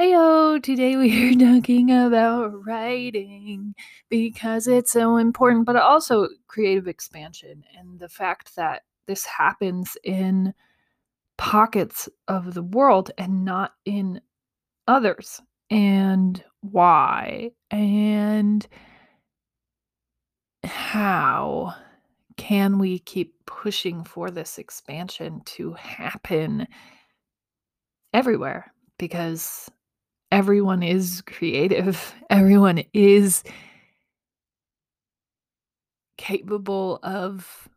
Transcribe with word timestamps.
Heyo, 0.00 0.60
today 0.62 0.96
we 0.96 1.34
are 1.34 1.38
talking 1.60 1.90
about 1.90 2.64
writing 2.66 3.74
because 4.08 4.66
it's 4.66 4.90
so 4.90 5.16
important, 5.18 5.66
but 5.66 5.76
also 5.76 6.28
creative 6.48 6.88
expansion 6.88 7.62
and 7.78 7.98
the 7.98 8.08
fact 8.08 8.56
that 8.56 8.82
this 9.06 9.24
happens 9.26 9.96
in 10.02 10.54
pockets 11.36 12.08
of 12.26 12.54
the 12.54 12.62
world 12.62 13.10
and 13.18 13.44
not 13.44 13.74
in 13.84 14.20
others, 14.88 15.40
and 15.70 16.42
why, 16.62 17.50
and 17.70 18.66
how 20.64 21.74
can 22.36 22.78
we 22.78 22.98
keep 22.98 23.34
pushing 23.46 24.04
for 24.04 24.30
this 24.30 24.58
expansion 24.58 25.42
to 25.44 25.74
happen 25.74 26.66
everywhere? 28.14 28.72
Because 28.98 29.70
everyone 30.32 30.82
is 30.82 31.22
creative, 31.26 32.14
everyone 32.30 32.82
is 32.94 33.44
capable 36.16 36.98
of 37.02 37.68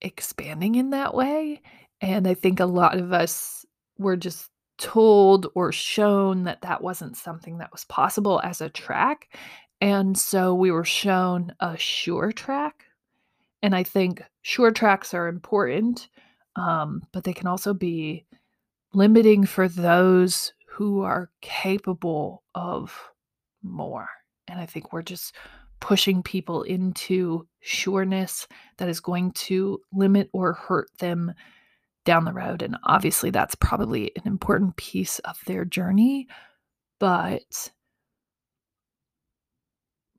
expanding 0.00 0.74
in 0.74 0.90
that 0.90 1.14
way. 1.14 1.62
And 2.00 2.26
I 2.26 2.34
think 2.34 2.58
a 2.58 2.66
lot 2.66 2.98
of 2.98 3.12
us 3.12 3.64
were 3.98 4.16
just 4.16 4.50
told 4.78 5.46
or 5.54 5.70
shown 5.70 6.44
that 6.44 6.62
that 6.62 6.82
wasn't 6.82 7.16
something 7.16 7.58
that 7.58 7.70
was 7.70 7.84
possible 7.84 8.40
as 8.42 8.60
a 8.60 8.68
track. 8.68 9.36
And 9.80 10.18
so 10.18 10.54
we 10.54 10.72
were 10.72 10.84
shown 10.84 11.54
a 11.60 11.76
sure 11.76 12.32
track. 12.32 12.84
And 13.62 13.76
I 13.76 13.84
think 13.84 14.22
sure 14.42 14.72
tracks 14.72 15.14
are 15.14 15.28
important, 15.28 16.08
um, 16.56 17.02
but 17.12 17.22
they 17.24 17.34
can 17.34 17.46
also 17.46 17.74
be 17.74 18.24
limiting 18.92 19.44
for 19.46 19.68
those 19.68 20.52
who 20.80 21.02
are 21.02 21.30
capable 21.42 22.42
of 22.54 22.98
more. 23.62 24.08
And 24.48 24.58
I 24.58 24.64
think 24.64 24.94
we're 24.94 25.02
just 25.02 25.34
pushing 25.78 26.22
people 26.22 26.62
into 26.62 27.46
sureness 27.60 28.48
that 28.78 28.88
is 28.88 28.98
going 28.98 29.32
to 29.32 29.78
limit 29.92 30.30
or 30.32 30.54
hurt 30.54 30.88
them 30.98 31.34
down 32.06 32.24
the 32.24 32.32
road. 32.32 32.62
And 32.62 32.78
obviously, 32.84 33.28
that's 33.28 33.54
probably 33.56 34.10
an 34.16 34.22
important 34.24 34.74
piece 34.76 35.18
of 35.18 35.38
their 35.44 35.66
journey. 35.66 36.28
But 36.98 37.70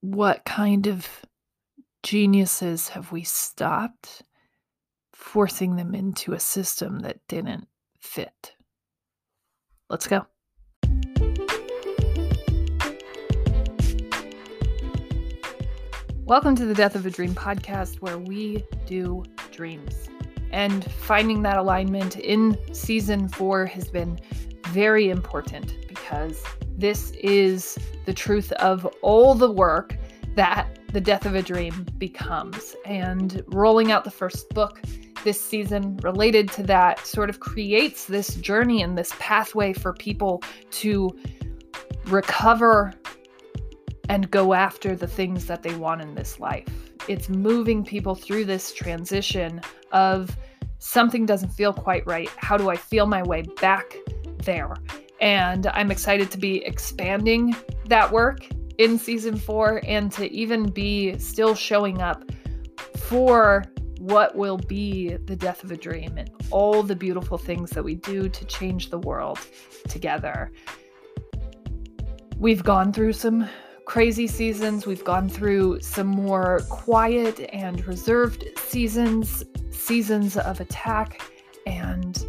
what 0.02 0.45
kind 0.45 0.86
of 0.86 1.08
geniuses 2.03 2.89
have 2.89 3.11
we 3.11 3.23
stopped 3.23 4.21
forcing 5.11 5.75
them 5.75 5.95
into 5.95 6.33
a 6.33 6.39
system 6.39 6.99
that 6.99 7.17
didn't 7.27 7.67
fit? 7.99 8.53
Let's 9.89 10.05
go. 10.05 10.27
Welcome 16.25 16.55
to 16.58 16.66
the 16.66 16.75
Death 16.75 16.95
of 16.95 17.05
a 17.08 17.09
Dream 17.09 17.33
podcast, 17.33 17.95
where 17.95 18.19
we 18.19 18.64
do 18.86 19.23
dreams. 19.52 20.08
And 20.52 20.86
finding 20.91 21.41
that 21.41 21.58
alignment 21.58 22.17
in 22.19 22.58
season 22.73 23.27
four 23.27 23.66
has 23.66 23.89
been 23.89 24.19
very 24.67 25.09
important 25.09 25.75
because 25.88 26.42
this 26.77 27.11
is 27.11 27.77
the 28.05 28.14
truth 28.14 28.52
of 28.53 28.86
all 29.02 29.33
the 29.33 29.52
work 29.52 29.97
that 30.36 30.80
the 30.94 31.02
death 31.02 31.25
of 31.25 31.33
a 31.33 31.42
dream 31.42 31.88
becomes. 31.97 32.75
And 32.86 33.44
rolling 33.47 33.92
out 33.92 34.03
the 34.03 34.11
first 34.11 34.47
book 34.49 34.80
this 35.23 35.42
season 35.42 35.97
related 35.97 36.52
to 36.52 36.64
that 36.64 37.05
sort 37.05 37.31
of 37.31 37.39
creates 37.39 38.05
this 38.05 38.36
journey 38.36 38.83
and 38.83 38.95
this 38.95 39.11
pathway 39.17 39.73
for 39.73 39.92
people 39.92 40.44
to 40.69 41.09
recover 42.05 42.94
and 44.12 44.30
go 44.30 44.54
after 44.54 44.94
the 44.94 45.08
things 45.08 45.45
that 45.45 45.64
they 45.64 45.73
want 45.73 46.02
in 46.02 46.16
this 46.16 46.38
life. 46.38 46.67
It's 47.08 47.30
moving 47.30 47.86
people 47.86 48.14
through 48.14 48.44
this 48.44 48.73
transition 48.73 49.61
of 49.94 50.36
something 50.80 51.26
doesn't 51.26 51.52
feel 51.52 51.72
quite 51.72 52.05
right. 52.05 52.30
How 52.36 52.58
do 52.58 52.70
I 52.70 52.76
feel 52.76 53.05
my 53.05 53.23
way 53.23 53.44
back 53.61 53.95
there? 54.39 54.76
And 55.21 55.67
I'm 55.67 55.92
excited 55.92 56.30
to 56.32 56.38
be 56.38 56.58
expanding 56.66 57.55
that 57.86 58.11
work 58.11 58.45
in 58.80 59.00
season 59.00 59.38
four 59.38 59.80
and 59.88 60.11
to 60.11 60.30
even 60.30 60.70
be 60.70 61.17
still 61.17 61.55
showing 61.55 62.02
up 62.02 62.30
for 62.98 63.64
what 64.00 64.36
will 64.36 64.58
be 64.58 65.16
the 65.16 65.38
death 65.38 65.64
of 65.64 65.71
a 65.71 65.77
dream 65.77 66.17
and 66.17 66.30
all 66.50 66.83
the 66.83 66.98
beautiful 66.98 67.38
things 67.38 67.70
that 67.70 67.83
we 67.83 67.95
do 67.95 68.27
to 68.27 68.44
change 68.44 68.89
the 68.89 69.00
world 69.00 69.39
together. 69.88 70.52
We've 72.38 72.64
gone 72.64 72.92
through 72.92 73.14
some 73.14 73.48
crazy 73.86 74.27
seasons. 74.27 74.86
We've 74.86 75.03
gone 75.03 75.27
through 75.27 75.81
some 75.81 76.08
more 76.08 76.61
quiet 76.69 77.49
and 77.52 77.86
reserved 77.86 78.45
seasons, 78.58 79.43
seasons 79.71 80.37
of 80.37 80.59
attack, 80.59 81.21
and 81.65 82.25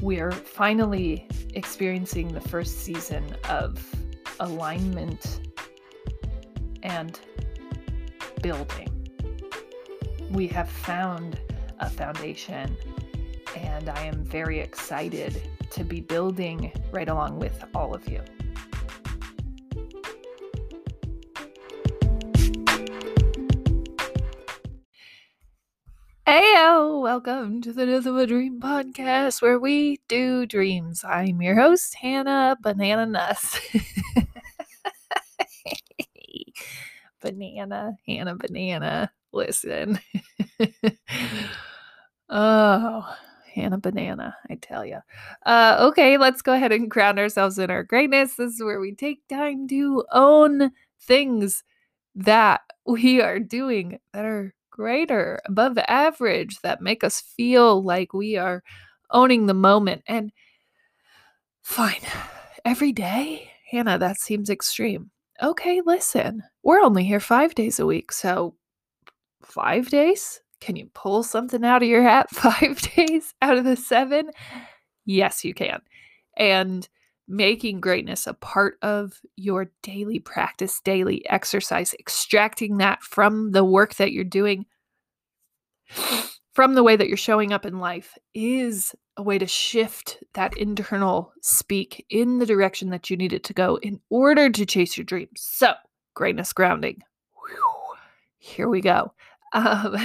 we're 0.00 0.32
finally 0.32 1.26
experiencing 1.54 2.32
the 2.32 2.40
first 2.40 2.80
season 2.80 3.36
of 3.48 3.84
alignment 4.40 5.40
and 6.82 7.20
building. 8.42 8.88
We 10.30 10.48
have 10.48 10.68
found 10.68 11.38
a 11.78 11.88
foundation, 11.88 12.76
and 13.56 13.88
I 13.88 14.04
am 14.04 14.24
very 14.24 14.60
excited 14.60 15.42
to 15.70 15.84
be 15.84 16.00
building 16.00 16.72
right 16.90 17.08
along 17.08 17.38
with 17.38 17.64
all 17.74 17.94
of 17.94 18.08
you. 18.08 18.22
Heyo, 26.32 27.02
welcome 27.02 27.60
to 27.60 27.74
the 27.74 27.84
Death 27.84 28.06
of 28.06 28.16
a 28.16 28.26
Dream 28.26 28.58
podcast 28.58 29.42
where 29.42 29.58
we 29.58 30.00
do 30.08 30.46
dreams. 30.46 31.04
I'm 31.04 31.42
your 31.42 31.56
host, 31.56 31.94
Hannah 31.94 32.56
Banana 32.58 33.04
Nuss. 33.04 33.60
banana, 37.20 37.98
Hannah 38.08 38.36
Banana. 38.36 39.12
Listen. 39.30 40.00
oh, 42.30 43.16
Hannah 43.54 43.78
Banana, 43.78 44.34
I 44.48 44.54
tell 44.54 44.86
you. 44.86 45.00
Uh, 45.44 45.76
okay, 45.80 46.16
let's 46.16 46.40
go 46.40 46.54
ahead 46.54 46.72
and 46.72 46.90
ground 46.90 47.18
ourselves 47.18 47.58
in 47.58 47.70
our 47.70 47.82
greatness. 47.82 48.36
This 48.36 48.54
is 48.54 48.62
where 48.62 48.80
we 48.80 48.94
take 48.94 49.20
time 49.28 49.68
to 49.68 50.06
own 50.10 50.70
things 50.98 51.62
that 52.14 52.62
we 52.86 53.20
are 53.20 53.38
doing 53.38 53.98
that 54.14 54.24
are 54.24 54.54
greater, 54.72 55.40
above 55.44 55.78
average, 55.86 56.58
that 56.62 56.82
make 56.82 57.04
us 57.04 57.20
feel 57.20 57.84
like 57.84 58.12
we 58.12 58.36
are 58.36 58.64
owning 59.12 59.46
the 59.46 59.54
moment. 59.54 60.02
And 60.08 60.32
fine, 61.62 62.00
every 62.64 62.90
day, 62.90 63.52
Hannah, 63.70 63.98
that 63.98 64.16
seems 64.16 64.50
extreme. 64.50 65.10
Okay, 65.40 65.80
listen, 65.84 66.42
we're 66.64 66.80
only 66.80 67.04
here 67.04 67.20
five 67.20 67.54
days 67.54 67.78
a 67.78 67.86
week. 67.86 68.10
So, 68.10 68.56
five 69.42 69.88
days? 69.88 70.40
Can 70.60 70.76
you 70.76 70.88
pull 70.94 71.22
something 71.22 71.64
out 71.64 71.82
of 71.82 71.88
your 71.88 72.02
hat 72.02 72.30
five 72.34 72.80
days 72.96 73.34
out 73.42 73.56
of 73.58 73.64
the 73.64 73.76
seven? 73.76 74.30
Yes, 75.04 75.44
you 75.44 75.54
can. 75.54 75.80
And 76.36 76.88
making 77.32 77.80
greatness 77.80 78.26
a 78.26 78.34
part 78.34 78.76
of 78.82 79.18
your 79.36 79.70
daily 79.82 80.18
practice, 80.18 80.80
daily 80.84 81.26
exercise, 81.30 81.94
extracting 81.98 82.76
that 82.76 83.02
from 83.02 83.52
the 83.52 83.64
work 83.64 83.94
that 83.94 84.12
you're 84.12 84.22
doing, 84.22 84.66
from 86.52 86.74
the 86.74 86.82
way 86.82 86.94
that 86.94 87.08
you're 87.08 87.16
showing 87.16 87.50
up 87.50 87.64
in 87.64 87.78
life, 87.78 88.18
is 88.34 88.94
a 89.16 89.22
way 89.22 89.38
to 89.38 89.46
shift 89.46 90.22
that 90.34 90.56
internal 90.58 91.32
speak 91.40 92.04
in 92.10 92.38
the 92.38 92.44
direction 92.44 92.90
that 92.90 93.08
you 93.08 93.16
need 93.16 93.32
it 93.32 93.44
to 93.44 93.54
go 93.54 93.76
in 93.76 93.98
order 94.10 94.50
to 94.50 94.66
chase 94.66 94.98
your 94.98 95.04
dreams. 95.06 95.40
So, 95.40 95.72
greatness 96.12 96.52
grounding. 96.52 97.02
Whew, 97.32 97.96
here 98.38 98.68
we 98.68 98.82
go. 98.82 99.14
Um, 99.54 99.96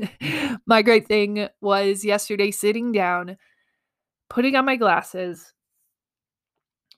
my 0.66 0.82
great 0.82 1.08
thing 1.08 1.48
was 1.60 2.04
yesterday 2.04 2.52
sitting 2.52 2.92
down, 2.92 3.36
putting 4.30 4.54
on 4.54 4.64
my 4.64 4.76
glasses, 4.76 5.52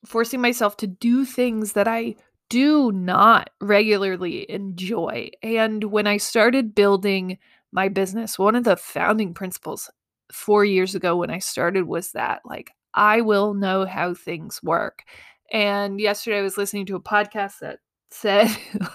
forcing 0.07 0.41
myself 0.41 0.77
to 0.79 0.87
do 0.87 1.25
things 1.25 1.73
that 1.73 1.89
I 1.89 2.17
do 2.51 2.93
not 2.93 3.51
regularly 3.61 4.51
enjoy. 4.51 5.31
And 5.43 5.85
when 5.85 6.07
I 6.07 6.19
started 6.19 6.75
building 6.75 7.39
my 7.73 7.89
business, 7.89 8.39
one 8.39 8.55
of 8.55 8.65
the 8.65 8.77
founding 8.77 9.35
principles 9.35 9.91
four 10.33 10.65
years 10.65 10.95
ago 10.95 11.17
when 11.17 11.31
I 11.31 11.39
started 11.39 11.87
was 11.87 12.13
that, 12.13 12.43
like, 12.45 12.71
I 12.95 13.23
will 13.23 13.55
know 13.55 13.87
how 13.87 14.15
things 14.15 14.63
work. 14.63 15.03
And 15.51 16.01
yesterday 16.01 16.39
I 16.39 16.43
was 16.43 16.57
listening 16.57 16.87
to 16.87 16.97
a 16.97 17.01
podcast 17.01 17.59
that 17.61 17.79
said, 18.11 18.49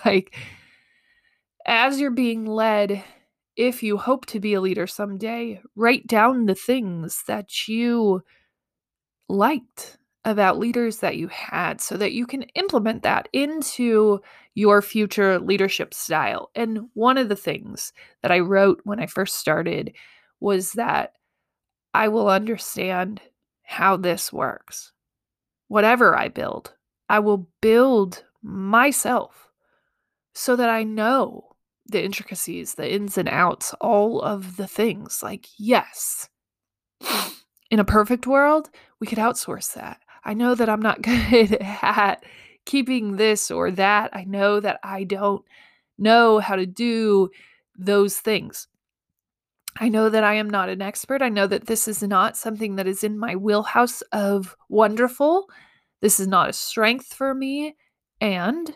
like, 0.05 0.35
as 1.65 1.99
you're 1.99 2.11
being 2.11 2.45
led, 2.45 3.03
if 3.55 3.83
you 3.83 3.97
hope 3.97 4.25
to 4.27 4.39
be 4.39 4.53
a 4.53 4.61
leader 4.61 4.87
someday, 4.87 5.61
write 5.75 6.07
down 6.07 6.45
the 6.45 6.55
things 6.55 7.23
that 7.27 7.67
you 7.67 8.21
liked 9.27 9.98
about 10.25 10.59
leaders 10.59 10.97
that 10.97 11.17
you 11.17 11.27
had 11.29 11.79
so 11.79 11.95
that 11.97 12.11
you 12.11 12.25
can 12.25 12.43
implement 12.55 13.03
that 13.03 13.29
into 13.31 14.19
your 14.53 14.81
future 14.81 15.39
leadership 15.39 15.93
style. 15.93 16.51
And 16.55 16.89
one 16.93 17.17
of 17.17 17.29
the 17.29 17.35
things 17.35 17.93
that 18.21 18.31
I 18.31 18.39
wrote 18.39 18.81
when 18.83 18.99
I 18.99 19.05
first 19.05 19.35
started 19.35 19.93
was 20.39 20.73
that 20.73 21.13
I 21.93 22.09
will 22.09 22.29
understand 22.29 23.21
how 23.63 23.97
this 23.97 24.33
works. 24.33 24.91
Whatever 25.67 26.17
I 26.17 26.27
build, 26.27 26.73
I 27.07 27.19
will 27.19 27.47
build 27.61 28.23
myself 28.41 29.49
so 30.33 30.55
that 30.55 30.69
I 30.69 30.83
know 30.83 31.55
the 31.85 32.03
intricacies, 32.03 32.75
the 32.75 32.91
ins 32.91 33.17
and 33.17 33.29
outs, 33.29 33.73
all 33.81 34.21
of 34.21 34.57
the 34.57 34.67
things. 34.67 35.21
Like, 35.23 35.47
yes, 35.57 36.29
in 37.71 37.79
a 37.79 37.85
perfect 37.85 38.27
world, 38.27 38.69
we 38.99 39.07
could 39.07 39.17
outsource 39.17 39.73
that. 39.73 39.99
I 40.23 40.33
know 40.33 40.55
that 40.55 40.69
I'm 40.69 40.81
not 40.81 41.01
good 41.03 41.57
at 41.61 42.23
keeping 42.65 43.15
this 43.15 43.51
or 43.51 43.71
that. 43.71 44.15
I 44.15 44.23
know 44.23 44.59
that 44.59 44.79
I 44.83 45.03
don't 45.03 45.43
know 45.97 46.39
how 46.39 46.55
to 46.55 46.65
do 46.65 47.29
those 47.77 48.17
things. 48.19 48.67
I 49.79 49.89
know 49.89 50.09
that 50.09 50.23
I 50.23 50.35
am 50.35 50.49
not 50.49 50.69
an 50.69 50.81
expert. 50.81 51.21
I 51.21 51.29
know 51.29 51.47
that 51.47 51.67
this 51.67 51.87
is 51.87 52.03
not 52.03 52.35
something 52.35 52.75
that 52.75 52.87
is 52.87 53.03
in 53.03 53.17
my 53.17 53.35
wheelhouse 53.35 54.01
of 54.11 54.55
wonderful. 54.67 55.49
This 56.01 56.19
is 56.19 56.27
not 56.27 56.49
a 56.49 56.53
strength 56.53 57.13
for 57.13 57.33
me. 57.33 57.75
And 58.19 58.75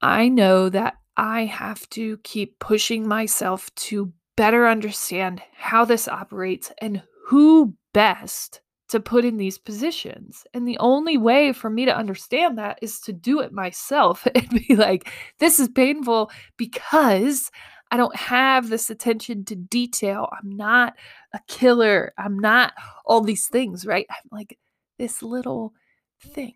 I 0.00 0.28
know 0.28 0.68
that 0.70 0.94
I 1.16 1.44
have 1.44 1.88
to 1.90 2.18
keep 2.18 2.58
pushing 2.58 3.06
myself 3.06 3.74
to 3.74 4.12
better 4.36 4.66
understand 4.66 5.42
how 5.54 5.84
this 5.84 6.08
operates 6.08 6.72
and 6.80 7.02
who 7.26 7.74
best 7.92 8.62
to 8.90 9.00
put 9.00 9.24
in 9.24 9.36
these 9.36 9.58
positions. 9.58 10.46
And 10.54 10.66
the 10.66 10.78
only 10.78 11.16
way 11.16 11.52
for 11.52 11.70
me 11.70 11.84
to 11.84 11.96
understand 11.96 12.58
that 12.58 12.78
is 12.82 13.00
to 13.00 13.12
do 13.12 13.40
it 13.40 13.52
myself 13.52 14.26
and 14.34 14.48
be 14.68 14.76
like, 14.76 15.10
this 15.38 15.58
is 15.58 15.68
painful 15.68 16.30
because 16.56 17.50
I 17.90 17.96
don't 17.96 18.14
have 18.14 18.68
this 18.68 18.90
attention 18.90 19.44
to 19.46 19.56
detail. 19.56 20.28
I'm 20.32 20.56
not 20.56 20.94
a 21.32 21.40
killer. 21.48 22.12
I'm 22.18 22.38
not 22.38 22.72
all 23.04 23.20
these 23.20 23.48
things, 23.48 23.84
right? 23.84 24.06
I'm 24.10 24.28
like 24.30 24.58
this 24.98 25.22
little 25.22 25.72
thing. 26.20 26.54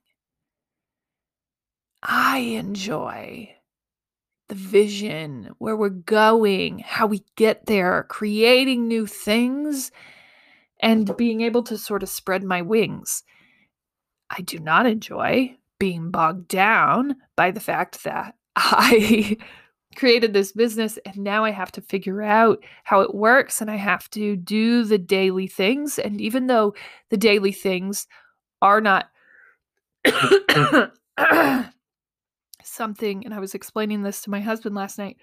I 2.02 2.38
enjoy 2.38 3.54
the 4.48 4.54
vision, 4.54 5.50
where 5.58 5.76
we're 5.76 5.88
going, 5.88 6.80
how 6.80 7.06
we 7.06 7.24
get 7.34 7.66
there, 7.66 8.04
creating 8.08 8.86
new 8.86 9.06
things, 9.06 9.90
and 10.84 11.16
being 11.16 11.40
able 11.40 11.62
to 11.64 11.78
sort 11.78 12.02
of 12.02 12.10
spread 12.10 12.44
my 12.44 12.60
wings. 12.60 13.24
I 14.28 14.42
do 14.42 14.58
not 14.58 14.84
enjoy 14.84 15.56
being 15.80 16.10
bogged 16.10 16.46
down 16.46 17.16
by 17.36 17.50
the 17.50 17.58
fact 17.58 18.04
that 18.04 18.34
I 18.56 19.38
created 19.96 20.34
this 20.34 20.52
business 20.52 20.98
and 21.06 21.16
now 21.16 21.42
I 21.44 21.50
have 21.50 21.72
to 21.72 21.80
figure 21.80 22.20
out 22.20 22.62
how 22.84 23.00
it 23.00 23.14
works 23.14 23.62
and 23.62 23.70
I 23.70 23.76
have 23.76 24.10
to 24.10 24.36
do 24.36 24.84
the 24.84 24.98
daily 24.98 25.46
things. 25.46 25.98
And 25.98 26.20
even 26.20 26.48
though 26.48 26.74
the 27.08 27.16
daily 27.16 27.52
things 27.52 28.06
are 28.60 28.82
not 28.82 29.06
something, 32.62 33.24
and 33.24 33.32
I 33.32 33.38
was 33.38 33.54
explaining 33.54 34.02
this 34.02 34.20
to 34.22 34.30
my 34.30 34.40
husband 34.40 34.74
last 34.74 34.98
night. 34.98 35.16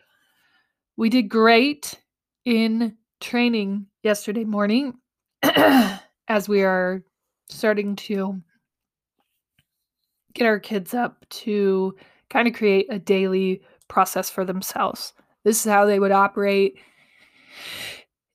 We 0.97 1.09
did 1.09 1.29
great 1.29 2.01
in 2.45 2.97
training 3.19 3.85
yesterday 4.03 4.43
morning 4.43 4.95
as 5.43 6.47
we 6.47 6.63
are 6.63 7.03
starting 7.49 7.95
to 7.95 8.41
get 10.33 10.45
our 10.45 10.59
kids 10.59 10.93
up 10.93 11.25
to 11.29 11.95
kind 12.29 12.47
of 12.47 12.53
create 12.53 12.88
a 12.89 12.99
daily 12.99 13.61
process 13.88 14.29
for 14.29 14.45
themselves. 14.45 15.13
This 15.43 15.65
is 15.65 15.71
how 15.71 15.85
they 15.85 15.99
would 15.99 16.11
operate 16.11 16.77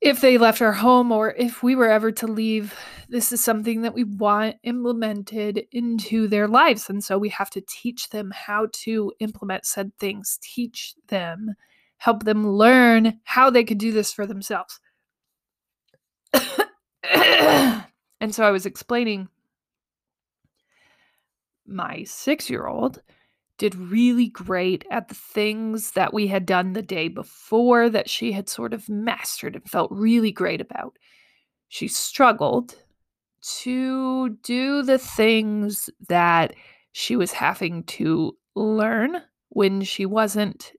if 0.00 0.20
they 0.20 0.38
left 0.38 0.62
our 0.62 0.72
home 0.72 1.10
or 1.10 1.30
if 1.32 1.62
we 1.62 1.74
were 1.74 1.88
ever 1.88 2.12
to 2.12 2.26
leave, 2.26 2.74
this 3.08 3.32
is 3.32 3.42
something 3.42 3.82
that 3.82 3.94
we 3.94 4.04
want 4.04 4.56
implemented 4.62 5.66
into 5.72 6.28
their 6.28 6.46
lives. 6.46 6.88
And 6.90 7.02
so 7.02 7.18
we 7.18 7.28
have 7.30 7.50
to 7.50 7.62
teach 7.62 8.10
them 8.10 8.30
how 8.34 8.68
to 8.72 9.12
implement 9.20 9.64
said 9.64 9.92
things, 9.98 10.38
teach 10.42 10.94
them, 11.08 11.54
help 11.96 12.24
them 12.24 12.46
learn 12.46 13.18
how 13.24 13.50
they 13.50 13.64
could 13.64 13.78
do 13.78 13.90
this 13.90 14.12
for 14.12 14.26
themselves. 14.26 14.78
And 18.26 18.34
so 18.34 18.42
I 18.44 18.50
was 18.50 18.66
explaining 18.66 19.28
my 21.64 22.02
six 22.02 22.50
year 22.50 22.66
old 22.66 23.00
did 23.56 23.76
really 23.76 24.26
great 24.26 24.84
at 24.90 25.06
the 25.06 25.14
things 25.14 25.92
that 25.92 26.12
we 26.12 26.26
had 26.26 26.44
done 26.44 26.72
the 26.72 26.82
day 26.82 27.06
before 27.06 27.88
that 27.88 28.10
she 28.10 28.32
had 28.32 28.48
sort 28.48 28.74
of 28.74 28.88
mastered 28.88 29.54
and 29.54 29.70
felt 29.70 29.92
really 29.92 30.32
great 30.32 30.60
about. 30.60 30.98
She 31.68 31.86
struggled 31.86 32.74
to 33.60 34.30
do 34.42 34.82
the 34.82 34.98
things 34.98 35.88
that 36.08 36.52
she 36.90 37.14
was 37.14 37.30
having 37.30 37.84
to 37.84 38.36
learn 38.56 39.22
when 39.50 39.82
she 39.82 40.04
wasn't 40.04 40.72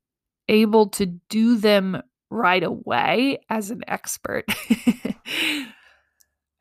able 0.50 0.90
to 0.90 1.06
do 1.06 1.56
them 1.56 2.02
right 2.30 2.64
away 2.64 3.40
as 3.50 3.72
an 3.72 3.86
expert. 3.88 4.44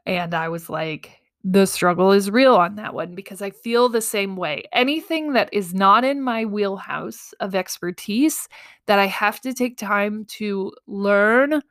and 0.06 0.34
I 0.34 0.48
was 0.48 0.68
like, 0.70 1.20
the 1.44 1.66
struggle 1.66 2.10
is 2.10 2.30
real 2.30 2.56
on 2.56 2.74
that 2.76 2.94
one 2.94 3.14
because 3.14 3.40
I 3.40 3.50
feel 3.50 3.88
the 3.88 4.00
same 4.00 4.36
way. 4.36 4.64
Anything 4.72 5.32
that 5.34 5.48
is 5.52 5.74
not 5.74 6.04
in 6.04 6.20
my 6.20 6.44
wheelhouse 6.44 7.32
of 7.38 7.54
expertise 7.54 8.48
that 8.86 8.98
I 8.98 9.06
have 9.06 9.40
to 9.42 9.52
take 9.52 9.76
time 9.76 10.24
to 10.38 10.72
learn, 10.88 11.62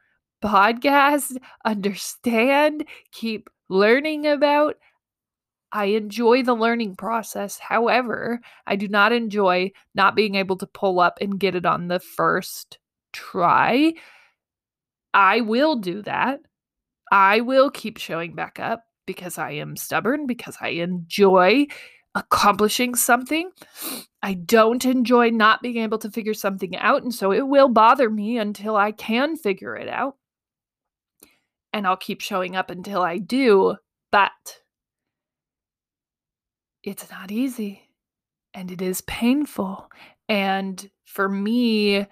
podcast, 0.44 1.36
understand, 1.66 2.86
keep 3.12 3.50
learning 3.68 4.28
about, 4.28 4.76
I 5.74 5.86
enjoy 5.86 6.44
the 6.44 6.56
learning 6.56 6.96
process. 6.96 7.60
However, 7.60 8.40
I 8.66 8.78
do 8.78 8.88
not 8.88 9.12
enjoy 9.12 9.72
not 9.94 10.16
being 10.16 10.36
able 10.36 10.56
to 10.58 10.68
pull 10.68 11.02
up 11.02 11.18
and 11.20 11.38
get 11.38 11.54
it 11.54 11.66
on 11.66 11.90
the 11.90 12.00
first 12.00 12.78
try. 13.12 13.94
I 15.14 15.42
will 15.42 15.76
do 15.76 16.02
that. 16.04 16.40
I 17.12 17.42
will 17.42 17.70
keep 17.70 17.98
showing 17.98 18.36
back 18.36 18.60
up 18.60 18.84
because 19.06 19.38
I 19.38 19.52
am 19.52 19.78
stubborn, 19.78 20.26
because 20.28 20.58
I 20.60 20.70
enjoy 20.70 21.68
accomplishing 22.16 22.96
something. 22.96 23.52
I 24.24 24.34
don't 24.34 24.84
enjoy 24.86 25.30
not 25.30 25.62
being 25.62 25.78
able 25.78 25.98
to 26.00 26.10
figure 26.10 26.34
something 26.34 26.76
out. 26.78 27.04
And 27.04 27.14
so 27.14 27.32
it 27.32 27.48
will 27.48 27.70
bother 27.70 28.10
me 28.10 28.38
until 28.38 28.76
I 28.76 28.92
can 28.92 29.36
figure 29.36 29.76
it 29.76 29.88
out. 29.88 30.16
And 31.74 31.86
I'll 31.86 31.98
keep 31.98 32.22
showing 32.22 32.56
up 32.56 32.70
until 32.70 33.02
I 33.02 33.18
do. 33.18 33.76
But 34.12 34.32
it's 36.84 37.10
not 37.12 37.32
easy 37.32 37.90
and 38.54 38.72
it 38.72 38.82
is 38.82 39.02
painful. 39.02 39.92
And 40.30 40.90
for 41.04 41.28
me, 41.28 42.08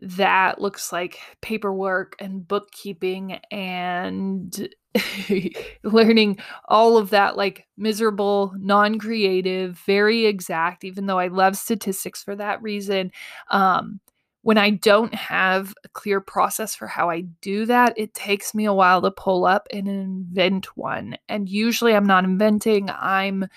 that 0.00 0.60
looks 0.60 0.92
like 0.92 1.18
paperwork 1.40 2.14
and 2.20 2.46
bookkeeping 2.46 3.40
and 3.50 4.68
learning 5.82 6.38
all 6.66 6.96
of 6.96 7.10
that 7.10 7.36
like 7.36 7.66
miserable 7.76 8.52
non-creative 8.58 9.78
very 9.86 10.26
exact 10.26 10.84
even 10.84 11.06
though 11.06 11.18
i 11.18 11.28
love 11.28 11.56
statistics 11.56 12.22
for 12.22 12.34
that 12.36 12.62
reason 12.62 13.10
um, 13.50 14.00
when 14.42 14.56
i 14.56 14.70
don't 14.70 15.14
have 15.14 15.74
a 15.84 15.88
clear 15.88 16.20
process 16.20 16.74
for 16.74 16.86
how 16.86 17.10
i 17.10 17.20
do 17.40 17.66
that 17.66 17.92
it 17.96 18.14
takes 18.14 18.54
me 18.54 18.64
a 18.64 18.72
while 18.72 19.02
to 19.02 19.10
pull 19.10 19.44
up 19.44 19.66
and 19.72 19.88
invent 19.88 20.76
one. 20.76 21.16
And 21.28 21.48
usually 21.48 21.94
i'm 21.94 22.06
not 22.06 22.24
inventing 22.24 22.88
i'm 22.90 23.48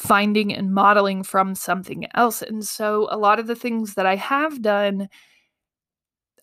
finding 0.00 0.52
and 0.52 0.72
modeling 0.72 1.22
from 1.22 1.54
something 1.54 2.06
else. 2.14 2.40
And 2.40 2.64
so 2.64 3.06
a 3.10 3.18
lot 3.18 3.38
of 3.38 3.46
the 3.46 3.54
things 3.54 3.94
that 3.94 4.06
I 4.06 4.16
have 4.16 4.62
done, 4.62 5.10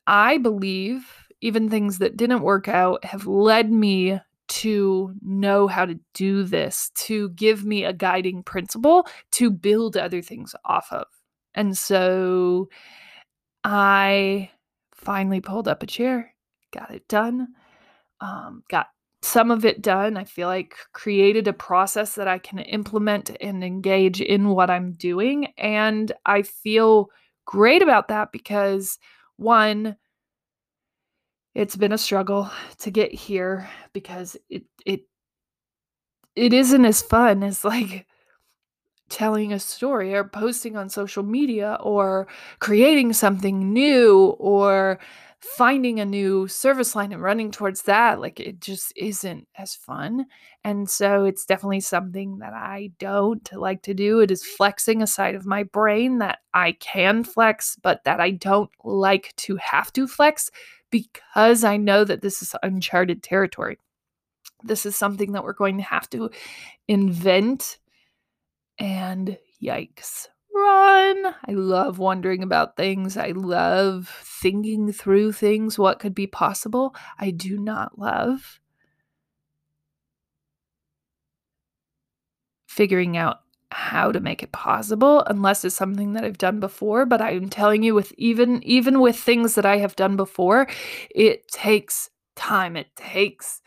I 0.06 0.38
believe, 0.38 1.12
even 1.42 1.68
things 1.68 1.98
that 1.98 2.18
didn't 2.18 2.44
work 2.44 2.68
out, 2.68 3.04
have 3.04 3.26
led 3.26 3.72
me 3.72 4.20
to 4.50 5.14
know 5.24 5.68
how 5.68 5.86
to 5.86 6.00
do 6.14 6.44
this, 6.44 6.92
to 6.96 7.30
give 7.30 7.66
me 7.66 7.84
a 7.84 7.94
guiding 7.94 8.44
principle 8.44 9.08
to 9.32 9.50
build 9.50 9.98
other 9.98 10.22
things 10.22 10.54
off 10.64 10.88
of. 10.92 11.08
And 11.56 11.76
so 11.76 12.70
I 13.64 14.52
finally 14.94 15.42
pulled 15.42 15.68
up 15.68 15.82
a 15.82 15.88
chair, 15.88 16.34
got 16.72 16.92
it 16.92 17.08
done, 17.08 17.48
um, 18.22 18.64
got 18.70 18.88
some 19.22 19.52
of 19.52 19.66
it 19.66 19.82
done. 19.82 20.18
I 20.18 20.24
feel 20.24 20.48
like 20.48 20.76
created 20.94 21.48
a 21.48 21.54
process 21.54 22.16
that 22.16 22.28
I 22.28 22.38
can 22.38 22.60
implement 22.60 23.32
and 23.42 23.64
engage 23.64 24.22
in 24.22 24.50
what 24.50 24.70
I'm 24.70 24.94
doing. 24.94 25.48
And 25.58 26.12
I 26.26 26.44
feel 26.44 27.10
great 27.46 27.82
about 27.82 28.10
that 28.10 28.32
because 28.32 29.00
one, 29.38 29.98
it's 31.56 31.76
been 31.76 31.92
a 31.92 31.98
struggle 31.98 32.52
to 32.80 32.92
get 32.92 33.12
here 33.12 33.68
because 33.94 34.38
it 34.50 34.64
it 34.86 35.02
it 36.36 36.54
isn't 36.54 36.86
as 36.86 37.02
fun 37.02 37.44
as 37.44 37.64
like 37.66 38.06
telling 39.10 39.54
a 39.54 39.60
story 39.60 40.14
or 40.14 40.24
posting 40.24 40.76
on 40.76 40.90
social 40.90 41.24
media 41.24 41.78
or 41.82 42.28
creating 42.60 43.14
something 43.14 43.74
new 43.74 44.36
or 44.38 45.00
finding 45.40 46.00
a 46.00 46.06
new 46.06 46.48
service 46.48 46.96
line 46.96 47.12
and 47.12 47.22
running 47.22 47.52
towards 47.52 47.84
that 47.84 48.20
like 48.20 48.40
it 48.40 48.60
just 48.60 48.92
isn't 48.96 49.48
as 49.56 49.76
fun 49.76 50.26
and 50.64 50.90
so 50.90 51.26
it's 51.26 51.46
definitely 51.46 51.80
something 51.80 52.40
that 52.40 52.54
i 52.54 52.90
don't 52.98 53.54
like 53.54 53.84
to 53.84 53.94
do. 53.94 54.20
It 54.20 54.32
is 54.32 54.44
flexing 54.44 55.02
a 55.02 55.08
side 55.08 55.36
of 55.36 55.46
my 55.46 55.64
brain 55.64 56.18
that 56.20 56.40
i 56.56 56.72
can 56.74 57.24
flex 57.24 57.78
but 57.84 58.04
that 58.04 58.20
i 58.20 58.32
don't 58.32 58.72
like 58.84 59.34
to 59.38 59.58
have 59.58 59.94
to 59.94 60.08
flex 60.08 60.50
because 60.90 61.64
i 61.64 61.78
know 61.78 62.04
that 62.04 62.22
this 62.22 62.42
is 62.42 62.56
uncharted 62.64 63.22
territory. 63.22 63.78
This 64.64 64.88
is 64.88 64.96
something 64.96 65.34
that 65.34 65.44
we're 65.44 65.54
going 65.54 65.78
to 65.78 65.84
have 65.84 66.10
to 66.12 66.32
invent 66.88 67.78
and 68.80 69.38
yikes 69.62 70.28
run. 70.64 71.36
I 71.48 71.52
love 71.52 72.00
wondering 72.00 72.44
about 72.44 72.76
things. 72.76 73.18
I 73.18 73.30
love 73.32 74.10
thinking 74.24 74.92
through 74.92 75.34
things, 75.34 75.78
what 75.80 76.00
could 76.00 76.16
be 76.16 76.28
possible. 76.28 76.96
I 77.20 77.32
do 77.32 77.58
not 77.58 77.98
love 78.00 78.60
figuring 82.68 83.18
out 83.18 83.40
how 83.72 84.12
to 84.12 84.20
make 84.20 84.44
it 84.44 84.52
possible 84.52 85.24
unless 85.26 85.66
it's 85.66 85.76
something 85.76 86.14
that 86.14 86.24
I've 86.24 86.38
done 86.38 86.60
before 86.60 87.06
but 87.06 87.22
I'm 87.22 87.50
telling 87.50 87.84
you 87.84 87.94
with 87.94 88.14
even 88.18 88.64
even 88.64 89.02
with 89.02 89.18
things 89.18 89.56
that 89.56 89.66
I 89.66 89.78
have 89.78 89.96
done 89.96 90.16
before 90.16 90.68
it 91.14 91.48
takes 91.50 92.10
time 92.36 92.78
it 92.78 92.96
takes 92.96 93.62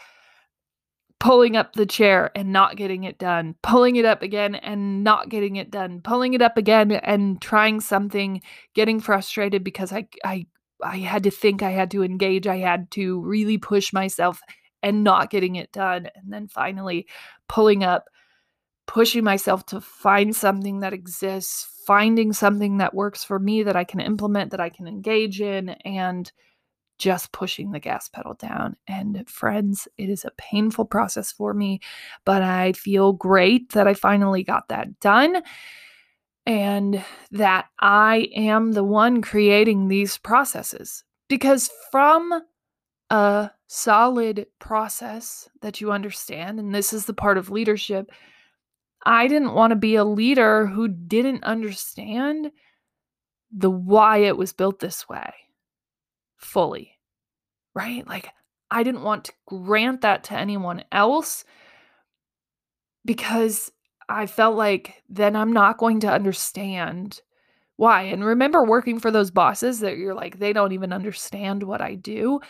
pulling 1.20 1.54
up 1.54 1.74
the 1.74 1.86
chair 1.86 2.30
and 2.34 2.52
not 2.52 2.76
getting 2.76 3.04
it 3.04 3.18
done, 3.18 3.54
pulling 3.62 3.96
it 3.96 4.04
up 4.04 4.22
again 4.22 4.54
and 4.56 5.04
not 5.04 5.28
getting 5.28 5.56
it 5.56 5.70
done, 5.70 6.00
pulling 6.00 6.34
it 6.34 6.42
up 6.42 6.56
again 6.56 6.90
and 6.90 7.40
trying 7.40 7.80
something, 7.80 8.42
getting 8.74 8.98
frustrated 9.00 9.62
because 9.62 9.92
I 9.92 10.08
I 10.24 10.46
I 10.82 10.96
had 10.98 11.24
to 11.24 11.30
think, 11.30 11.62
I 11.62 11.70
had 11.70 11.90
to 11.92 12.02
engage, 12.02 12.46
I 12.46 12.56
had 12.56 12.90
to 12.92 13.20
really 13.20 13.58
push 13.58 13.92
myself 13.92 14.40
and 14.82 15.04
not 15.04 15.30
getting 15.30 15.56
it 15.56 15.72
done. 15.72 16.08
And 16.14 16.32
then 16.32 16.48
finally 16.48 17.06
pulling 17.48 17.84
up 17.84 18.08
pushing 18.86 19.22
myself 19.22 19.64
to 19.66 19.80
find 19.80 20.34
something 20.34 20.80
that 20.80 20.92
exists, 20.92 21.84
finding 21.86 22.32
something 22.32 22.78
that 22.78 22.94
works 22.94 23.22
for 23.22 23.38
me 23.38 23.62
that 23.62 23.76
I 23.76 23.84
can 23.84 24.00
implement, 24.00 24.50
that 24.50 24.60
I 24.60 24.68
can 24.68 24.88
engage 24.88 25.40
in 25.40 25.68
and 25.84 26.32
just 27.00 27.32
pushing 27.32 27.72
the 27.72 27.80
gas 27.80 28.08
pedal 28.08 28.34
down. 28.34 28.76
And 28.86 29.28
friends, 29.28 29.88
it 29.96 30.10
is 30.10 30.24
a 30.24 30.32
painful 30.36 30.84
process 30.84 31.32
for 31.32 31.54
me, 31.54 31.80
but 32.24 32.42
I 32.42 32.72
feel 32.72 33.14
great 33.14 33.72
that 33.72 33.88
I 33.88 33.94
finally 33.94 34.44
got 34.44 34.68
that 34.68 35.00
done 35.00 35.42
and 36.46 37.02
that 37.32 37.66
I 37.80 38.28
am 38.36 38.72
the 38.72 38.84
one 38.84 39.22
creating 39.22 39.88
these 39.88 40.18
processes. 40.18 41.02
Because 41.28 41.70
from 41.90 42.42
a 43.08 43.50
solid 43.66 44.46
process 44.58 45.48
that 45.62 45.80
you 45.80 45.92
understand, 45.92 46.60
and 46.60 46.74
this 46.74 46.92
is 46.92 47.06
the 47.06 47.14
part 47.14 47.38
of 47.38 47.50
leadership, 47.50 48.10
I 49.06 49.26
didn't 49.26 49.54
want 49.54 49.70
to 49.70 49.76
be 49.76 49.94
a 49.94 50.04
leader 50.04 50.66
who 50.66 50.86
didn't 50.86 51.44
understand 51.44 52.50
the 53.50 53.70
why 53.70 54.18
it 54.18 54.36
was 54.36 54.52
built 54.52 54.80
this 54.80 55.08
way 55.08 55.32
fully, 56.40 56.98
right? 57.74 58.06
Like, 58.06 58.30
I 58.70 58.82
didn't 58.82 59.02
want 59.02 59.24
to 59.24 59.32
grant 59.46 60.02
that 60.02 60.24
to 60.24 60.34
anyone 60.34 60.84
else 60.92 61.44
because 63.04 63.72
I 64.08 64.26
felt 64.26 64.56
like 64.56 65.02
then 65.08 65.36
I'm 65.36 65.52
not 65.52 65.78
going 65.78 66.00
to 66.00 66.12
understand 66.12 67.20
why. 67.76 68.02
And 68.02 68.24
remember 68.24 68.64
working 68.64 68.98
for 69.00 69.10
those 69.10 69.30
bosses 69.30 69.80
that 69.80 69.96
you're 69.96 70.14
like, 70.14 70.38
they 70.38 70.52
don't 70.52 70.72
even 70.72 70.92
understand 70.92 71.62
what 71.62 71.80
I 71.80 71.94
do. 71.94 72.40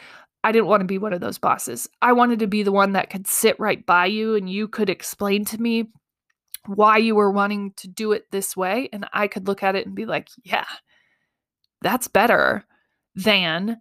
I 0.42 0.52
didn't 0.52 0.68
want 0.68 0.80
to 0.80 0.86
be 0.86 0.98
one 0.98 1.12
of 1.12 1.20
those 1.20 1.38
bosses. 1.38 1.88
I 2.00 2.12
wanted 2.12 2.38
to 2.40 2.46
be 2.46 2.62
the 2.62 2.72
one 2.72 2.92
that 2.92 3.10
could 3.10 3.26
sit 3.26 3.58
right 3.60 3.84
by 3.84 4.06
you 4.06 4.34
and 4.34 4.50
you 4.50 4.68
could 4.68 4.90
explain 4.90 5.44
to 5.46 5.60
me 5.60 5.90
why 6.66 6.96
you 6.96 7.14
were 7.14 7.30
wanting 7.30 7.72
to 7.76 7.88
do 7.88 8.12
it 8.12 8.24
this 8.30 8.56
way. 8.56 8.88
And 8.92 9.06
I 9.12 9.28
could 9.28 9.46
look 9.46 9.62
at 9.62 9.76
it 9.76 9.86
and 9.86 9.94
be 9.94 10.06
like, 10.06 10.28
yeah, 10.42 10.66
that's 11.82 12.08
better 12.08 12.64
than 13.14 13.80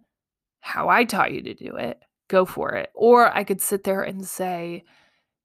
how 0.60 0.88
I 0.88 1.04
taught 1.04 1.32
you 1.32 1.42
to 1.42 1.54
do 1.54 1.76
it. 1.76 2.00
Go 2.28 2.44
for 2.44 2.74
it. 2.74 2.90
Or 2.94 3.36
I 3.36 3.44
could 3.44 3.60
sit 3.60 3.84
there 3.84 4.02
and 4.02 4.24
say, 4.24 4.84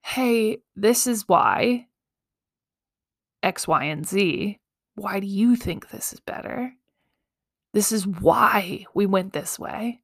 hey, 0.01 0.59
this 0.75 1.07
is 1.07 1.27
why 1.27 1.87
X, 3.41 3.67
Y, 3.67 3.83
and 3.85 4.07
Z. 4.07 4.59
Why 4.95 5.19
do 5.19 5.27
you 5.27 5.55
think 5.55 5.89
this 5.89 6.13
is 6.13 6.19
better? 6.19 6.73
This 7.73 7.91
is 7.91 8.07
why 8.07 8.85
we 8.93 9.05
went 9.05 9.33
this 9.33 9.59
way. 9.59 10.01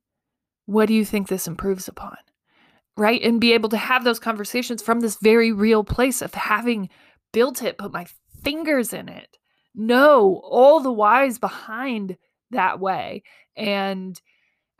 What 0.65 0.87
do 0.87 0.93
you 0.93 1.05
think 1.05 1.27
this 1.27 1.47
improves 1.47 1.87
upon? 1.87 2.17
Right? 2.97 3.21
And 3.21 3.39
be 3.39 3.53
able 3.53 3.69
to 3.69 3.77
have 3.77 4.03
those 4.03 4.19
conversations 4.19 4.81
from 4.81 4.99
this 4.99 5.17
very 5.21 5.51
real 5.51 5.83
place 5.83 6.21
of 6.21 6.33
having 6.33 6.89
built 7.31 7.63
it, 7.63 7.77
put 7.77 7.93
my 7.93 8.05
fingers 8.43 8.91
in 8.91 9.07
it, 9.07 9.37
know 9.73 10.41
all 10.43 10.81
the 10.81 10.91
whys 10.91 11.39
behind 11.39 12.17
that 12.51 12.79
way. 12.79 13.23
And 13.55 14.19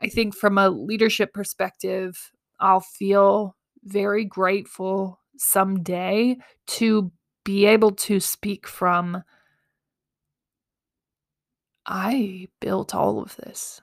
I 0.00 0.08
think 0.08 0.34
from 0.34 0.58
a 0.58 0.70
leadership 0.70 1.32
perspective, 1.32 2.30
I'll 2.60 2.80
feel 2.80 3.56
very 3.84 4.24
grateful 4.24 5.20
someday 5.36 6.36
to 6.66 7.12
be 7.44 7.66
able 7.66 7.92
to 7.92 8.20
speak 8.20 8.66
from 8.66 9.22
I 11.84 12.48
built 12.60 12.94
all 12.94 13.20
of 13.20 13.34
this, 13.36 13.80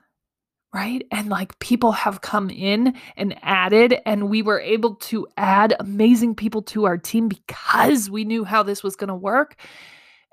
right? 0.74 1.02
And 1.10 1.28
like 1.28 1.58
people 1.58 1.92
have 1.92 2.22
come 2.22 2.48
in 2.48 2.94
and 3.16 3.38
added, 3.42 3.96
and 4.06 4.30
we 4.30 4.40
were 4.42 4.60
able 4.60 4.94
to 4.96 5.26
add 5.36 5.74
amazing 5.78 6.34
people 6.34 6.62
to 6.62 6.86
our 6.86 6.96
team 6.96 7.28
because 7.28 8.08
we 8.08 8.24
knew 8.24 8.44
how 8.44 8.62
this 8.62 8.82
was 8.82 8.96
going 8.96 9.08
to 9.08 9.14
work. 9.14 9.56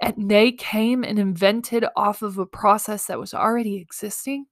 And 0.01 0.29
they 0.29 0.51
came 0.51 1.03
and 1.03 1.17
invented 1.19 1.85
off 1.95 2.21
of 2.21 2.37
a 2.37 2.45
process 2.45 3.07
that 3.07 3.19
was 3.19 3.33
already 3.33 3.77
existing 3.77 4.45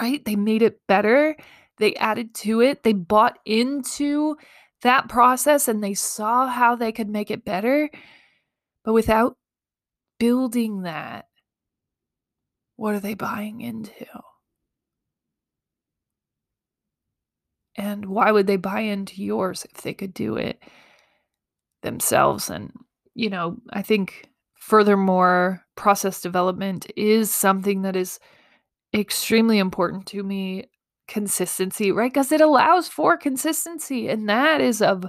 right? 0.00 0.24
They 0.24 0.36
made 0.36 0.62
it 0.62 0.80
better. 0.86 1.36
They 1.78 1.94
added 1.96 2.34
to 2.36 2.60
it. 2.60 2.82
They 2.82 2.92
bought 2.92 3.38
into 3.44 4.36
that 4.82 5.08
process 5.08 5.68
and 5.68 5.82
they 5.82 5.94
saw 5.94 6.46
how 6.46 6.76
they 6.76 6.92
could 6.92 7.08
make 7.08 7.30
it 7.30 7.44
better. 7.44 7.90
But 8.84 8.92
without 8.92 9.36
building 10.18 10.82
that, 10.82 11.26
what 12.76 12.94
are 12.94 13.00
they 13.00 13.14
buying 13.14 13.60
into? 13.60 14.06
And 17.76 18.06
why 18.06 18.32
would 18.32 18.46
they 18.46 18.56
buy 18.56 18.80
into 18.80 19.22
yours 19.22 19.64
if 19.64 19.82
they 19.82 19.94
could 19.94 20.14
do 20.14 20.36
it 20.36 20.60
themselves? 21.82 22.50
And, 22.50 22.72
you 23.18 23.28
know, 23.28 23.56
I 23.70 23.82
think 23.82 24.30
furthermore, 24.54 25.64
process 25.74 26.20
development 26.20 26.86
is 26.96 27.32
something 27.32 27.82
that 27.82 27.96
is 27.96 28.20
extremely 28.94 29.58
important 29.58 30.06
to 30.06 30.22
me 30.22 30.70
consistency, 31.08 31.90
right? 31.90 32.12
Because 32.12 32.30
it 32.30 32.40
allows 32.40 32.86
for 32.86 33.16
consistency, 33.16 34.08
and 34.08 34.28
that 34.28 34.60
is 34.60 34.80
of 34.80 35.04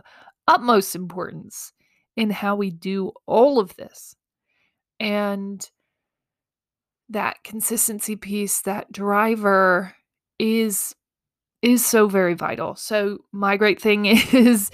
utmost 0.48 0.96
importance 0.96 1.72
in 2.18 2.32
how 2.32 2.56
we 2.56 2.72
do 2.72 3.12
all 3.28 3.60
of 3.60 3.76
this. 3.76 4.16
And 5.00 5.70
that 7.10 7.44
consistency 7.44 8.16
piece, 8.16 8.62
that 8.62 8.92
driver 8.92 9.94
is 10.40 10.96
is 11.62 11.86
so 11.86 12.08
very 12.08 12.34
vital. 12.34 12.74
So 12.74 13.20
my 13.32 13.56
great 13.56 13.80
thing 13.80 14.06
is 14.34 14.72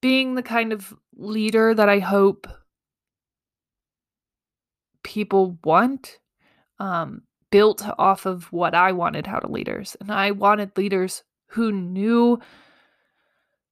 being 0.00 0.34
the 0.34 0.42
kind 0.42 0.72
of 0.72 0.94
leader 1.16 1.74
that 1.74 1.88
I 1.88 1.98
hope 1.98 2.46
people 5.02 5.58
want 5.62 6.18
um 6.78 7.22
built 7.54 7.86
off 7.98 8.26
of 8.26 8.50
what 8.52 8.74
I 8.74 8.90
wanted 8.90 9.28
out 9.28 9.44
of 9.44 9.50
leaders. 9.52 9.96
And 10.00 10.10
I 10.10 10.32
wanted 10.32 10.76
leaders 10.76 11.22
who 11.50 11.70
knew, 11.70 12.40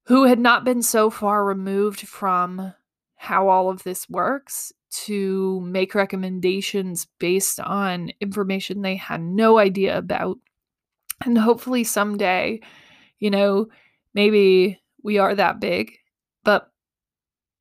who 0.05 0.27
had 0.27 0.39
not 0.39 0.65
been 0.65 0.83
so 0.83 1.11
far 1.11 1.45
removed 1.45 2.07
from 2.07 2.75
how 3.17 3.49
all 3.49 3.69
of 3.69 3.83
this 3.83 4.09
works 4.09 4.73
to 5.07 5.61
make 5.63 5.97
recommendations 5.97 7.09
based 7.19 7.59
on 7.59 8.13
information 8.21 8.83
they 8.83 8.95
had 8.95 9.21
no 9.21 9.59
idea 9.59 9.99
about. 9.99 10.39
And 11.25 11.37
hopefully 11.37 11.83
someday, 11.83 12.61
you 13.19 13.31
know, 13.31 13.67
maybe 14.15 14.81
we 15.03 15.19
are 15.19 15.35
that 15.35 15.59
big, 15.59 15.91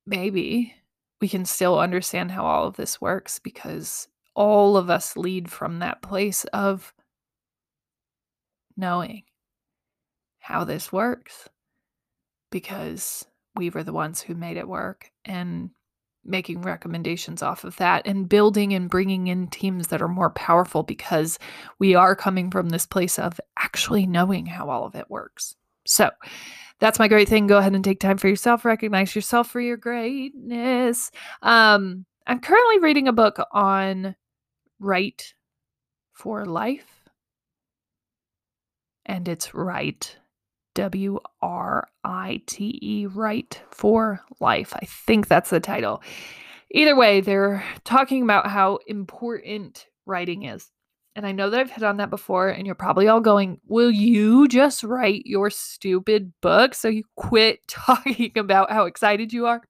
maybe 0.06 0.74
we 1.20 1.28
can 1.28 1.44
still 1.44 1.78
understand 1.78 2.30
how 2.30 2.44
all 2.44 2.66
of 2.66 2.76
this 2.76 3.00
works 3.00 3.38
because 3.38 4.08
all 4.34 4.76
of 4.76 4.90
us 4.90 5.16
lead 5.16 5.50
from 5.50 5.78
that 5.78 6.02
place 6.02 6.44
of 6.46 6.92
knowing 8.76 9.22
how 10.38 10.64
this 10.64 10.92
works 10.92 11.48
because 12.50 13.24
we 13.54 13.70
were 13.70 13.84
the 13.84 13.92
ones 13.92 14.20
who 14.20 14.34
made 14.34 14.56
it 14.56 14.68
work 14.68 15.12
and 15.24 15.70
making 16.24 16.62
recommendations 16.62 17.42
off 17.42 17.64
of 17.64 17.76
that 17.76 18.06
and 18.06 18.28
building 18.28 18.72
and 18.72 18.88
bringing 18.88 19.26
in 19.26 19.48
teams 19.48 19.88
that 19.88 20.00
are 20.00 20.08
more 20.08 20.30
powerful 20.30 20.82
because 20.82 21.38
we 21.78 21.94
are 21.94 22.14
coming 22.14 22.50
from 22.50 22.68
this 22.68 22.86
place 22.86 23.18
of 23.18 23.40
actually 23.58 24.06
knowing 24.06 24.46
how 24.46 24.70
all 24.70 24.84
of 24.84 24.94
it 24.94 25.10
works. 25.10 25.56
So, 25.84 26.10
that's 26.82 26.98
my 26.98 27.06
great 27.06 27.28
thing. 27.28 27.46
Go 27.46 27.58
ahead 27.58 27.76
and 27.76 27.84
take 27.84 28.00
time 28.00 28.18
for 28.18 28.26
yourself, 28.26 28.64
recognize 28.64 29.14
yourself 29.14 29.48
for 29.48 29.60
your 29.60 29.76
greatness. 29.76 31.12
Um, 31.40 32.04
I'm 32.26 32.40
currently 32.40 32.80
reading 32.80 33.06
a 33.06 33.12
book 33.12 33.38
on 33.52 34.16
write 34.80 35.34
for 36.12 36.44
life, 36.44 37.08
and 39.06 39.28
it's 39.28 39.54
write 39.54 40.16
W 40.74 41.20
R 41.40 41.88
I 42.02 42.42
T 42.46 42.80
E, 42.82 43.06
write 43.06 43.62
for 43.70 44.20
life. 44.40 44.72
I 44.74 44.84
think 44.84 45.28
that's 45.28 45.50
the 45.50 45.60
title. 45.60 46.02
Either 46.72 46.96
way, 46.96 47.20
they're 47.20 47.62
talking 47.84 48.24
about 48.24 48.48
how 48.48 48.80
important 48.88 49.86
writing 50.04 50.42
is. 50.42 50.68
And 51.14 51.26
I 51.26 51.32
know 51.32 51.50
that 51.50 51.60
I've 51.60 51.70
hit 51.70 51.82
on 51.82 51.98
that 51.98 52.08
before, 52.08 52.48
and 52.48 52.64
you're 52.64 52.74
probably 52.74 53.06
all 53.06 53.20
going, 53.20 53.60
Will 53.66 53.90
you 53.90 54.48
just 54.48 54.82
write 54.82 55.26
your 55.26 55.50
stupid 55.50 56.32
book 56.40 56.74
so 56.74 56.88
you 56.88 57.04
quit 57.16 57.60
talking 57.68 58.32
about 58.36 58.70
how 58.70 58.86
excited 58.86 59.32
you 59.32 59.46
are 59.46 59.62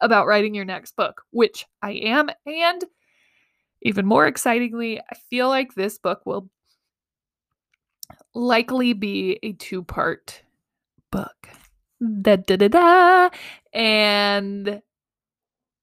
about 0.00 0.26
writing 0.26 0.54
your 0.54 0.66
next 0.66 0.94
book? 0.96 1.22
Which 1.30 1.66
I 1.82 1.92
am. 1.92 2.28
And 2.44 2.84
even 3.82 4.04
more 4.04 4.26
excitingly, 4.26 5.00
I 5.00 5.14
feel 5.30 5.48
like 5.48 5.74
this 5.74 5.96
book 5.96 6.26
will 6.26 6.50
likely 8.34 8.92
be 8.92 9.38
a 9.42 9.52
two 9.52 9.82
part 9.82 10.42
book. 11.10 11.48
Da 12.22 12.36
da 12.36 12.56
da 12.56 12.68
da. 12.68 13.30
And 13.72 14.82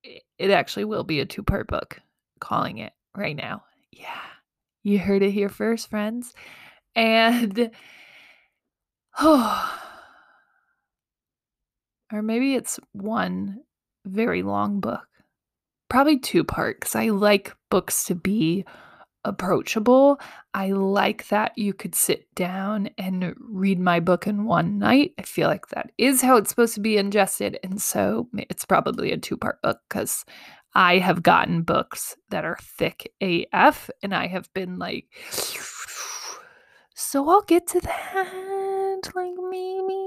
it 0.03 0.51
actually 0.51 0.85
will 0.85 1.03
be 1.03 1.19
a 1.19 1.25
two 1.25 1.43
part 1.43 1.67
book, 1.67 1.99
calling 2.39 2.77
it 2.77 2.93
right 3.15 3.35
now. 3.35 3.63
Yeah, 3.99 4.21
you 4.83 4.99
heard 4.99 5.23
it 5.23 5.31
here 5.31 5.49
first, 5.49 5.89
friends. 5.89 6.33
And 6.95 7.71
oh, 9.19 9.79
or 12.13 12.21
maybe 12.21 12.55
it's 12.55 12.79
one 12.93 13.61
very 14.05 14.43
long 14.43 14.79
book, 14.79 15.07
probably 15.89 16.19
two 16.19 16.43
part, 16.43 16.79
because 16.79 16.95
I 16.95 17.09
like 17.09 17.55
books 17.69 18.05
to 18.05 18.15
be 18.15 18.65
approachable. 19.23 20.19
I 20.53 20.71
like 20.71 21.27
that 21.27 21.57
you 21.57 21.73
could 21.73 21.95
sit 21.95 22.33
down 22.33 22.89
and 22.97 23.35
read 23.37 23.79
my 23.79 23.99
book 23.99 24.25
in 24.25 24.45
one 24.45 24.79
night. 24.79 25.13
I 25.19 25.23
feel 25.23 25.47
like 25.47 25.67
that 25.69 25.91
is 25.97 26.21
how 26.21 26.37
it's 26.37 26.49
supposed 26.49 26.75
to 26.75 26.79
be 26.79 26.97
ingested. 26.97 27.59
And 27.63 27.81
so 27.81 28.29
it's 28.33 28.65
probably 28.65 29.11
a 29.11 29.17
two 29.17 29.37
part 29.37 29.61
book 29.61 29.79
because 29.89 30.23
I 30.77 30.99
have 30.99 31.23
gotten 31.23 31.63
books 31.63 32.15
that 32.29 32.45
are 32.45 32.59
thick 32.61 33.11
AF 33.19 33.89
and 34.03 34.13
I 34.13 34.27
have 34.27 34.47
been 34.53 34.77
like, 34.77 35.07
so 36.93 37.27
I'll 37.27 37.41
get 37.41 37.65
to 37.69 37.79
that. 37.79 39.11
Like, 39.15 39.33
maybe, 39.49 39.97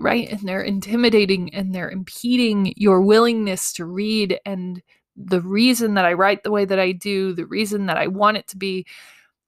right? 0.00 0.28
And 0.30 0.40
they're 0.42 0.62
intimidating 0.62 1.52
and 1.52 1.74
they're 1.74 1.90
impeding 1.90 2.72
your 2.76 3.00
willingness 3.00 3.72
to 3.72 3.84
read. 3.84 4.38
And 4.46 4.80
the 5.16 5.40
reason 5.40 5.94
that 5.94 6.04
I 6.04 6.12
write 6.12 6.44
the 6.44 6.52
way 6.52 6.64
that 6.64 6.78
I 6.78 6.92
do, 6.92 7.32
the 7.32 7.46
reason 7.46 7.86
that 7.86 7.98
I 7.98 8.06
want 8.06 8.36
it 8.36 8.46
to 8.48 8.56
be 8.56 8.86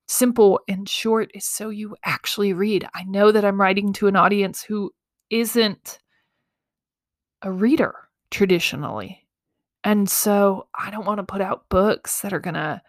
simple 0.08 0.58
and 0.66 0.88
short 0.88 1.30
is 1.34 1.44
so 1.46 1.68
you 1.68 1.94
actually 2.04 2.52
read. 2.52 2.84
I 2.94 3.04
know 3.04 3.30
that 3.30 3.44
I'm 3.44 3.60
writing 3.60 3.92
to 3.92 4.08
an 4.08 4.16
audience 4.16 4.60
who 4.64 4.90
isn't 5.30 6.00
a 7.42 7.52
reader 7.52 7.94
traditionally. 8.32 9.23
And 9.84 10.08
so 10.08 10.66
I 10.74 10.90
don't 10.90 11.04
want 11.04 11.18
to 11.18 11.24
put 11.24 11.42
out 11.42 11.68
books 11.68 12.22
that 12.22 12.32
are 12.32 12.40
going 12.40 12.54
to 12.54 12.80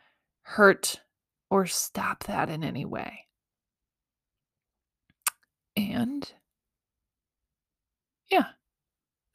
hurt 0.44 1.02
or 1.50 1.66
stop 1.66 2.24
that 2.24 2.50
in 2.50 2.64
any 2.64 2.86
way. 2.86 3.26
And 5.76 6.32
yeah, 8.32 8.46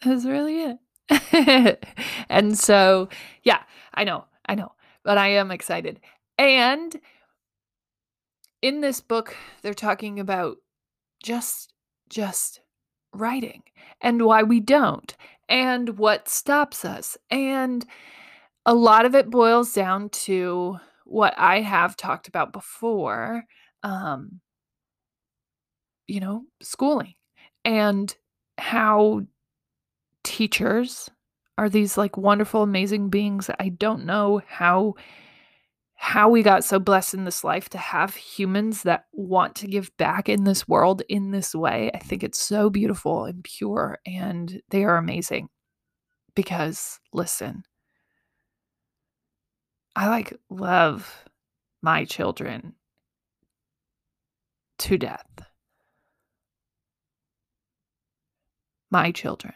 that's 0.03 0.25
really 0.25 0.79
it. 1.11 1.87
and 2.31 2.59
so, 2.59 3.11
yeah, 3.43 3.63
I 3.93 4.05
know, 4.05 4.25
I 4.47 4.55
know, 4.55 4.73
but 5.05 5.19
I 5.19 5.29
am 5.29 5.51
excited. 5.51 6.01
And 6.39 6.99
in 8.63 8.81
this 8.81 9.03
book, 9.03 9.37
they're 9.61 9.75
talking 9.75 10.19
about 10.19 10.57
just, 11.23 11.75
just 12.09 12.61
writing 13.13 13.65
and 14.01 14.23
why 14.23 14.43
we 14.43 14.61
don't 14.61 15.15
and 15.51 15.99
what 15.99 16.29
stops 16.29 16.85
us. 16.85 17.19
And 17.31 17.85
a 18.65 18.75
lot 18.75 19.05
of 19.05 19.15
it 19.15 19.29
boils 19.29 19.75
down 19.75 20.09
to 20.11 20.79
what 21.05 21.35
I 21.37 21.61
have 21.61 21.97
talked 21.97 22.29
about 22.29 22.53
before, 22.53 23.45
um, 23.83 24.41
you 26.07 26.21
know, 26.21 26.45
schooling 26.63 27.15
and 27.65 28.15
how 28.57 29.23
teachers 30.23 31.11
are 31.59 31.69
these 31.69 31.99
like 31.99 32.17
wonderful, 32.17 32.63
amazing 32.63 33.11
beings. 33.11 33.51
I 33.59 33.71
don't 33.71 34.07
know 34.07 34.41
how 34.47 34.95
how 36.03 36.31
we 36.31 36.43
got 36.43 36.65
so 36.65 36.79
blessed 36.79 37.13
in 37.13 37.25
this 37.27 37.45
life 37.45 37.69
to 37.69 37.77
have 37.77 38.17
humans 38.17 38.85
that 38.85 39.05
want 39.13 39.55
to 39.55 39.67
give 39.67 39.95
back 39.99 40.31
in 40.31 40.45
this 40.45 40.67
world 40.67 41.03
in 41.11 41.31
this 41.31 41.55
way. 41.55 41.91
I 41.93 41.99
think 41.99 42.25
it's 42.25 42.41
so 42.41 42.71
beautiful 42.71 43.27
and 43.27 43.45
pure, 43.45 43.99
and 44.07 44.63
they 44.71 44.85
are 44.85 44.97
amazing. 44.97 45.51
Because, 46.35 46.99
listen, 47.13 47.65
I 49.95 50.09
like 50.09 50.33
love 50.49 51.27
my 51.83 52.07
children 52.07 52.73
to 54.79 54.97
death. 54.97 55.29
My 58.91 59.13
children. 59.13 59.53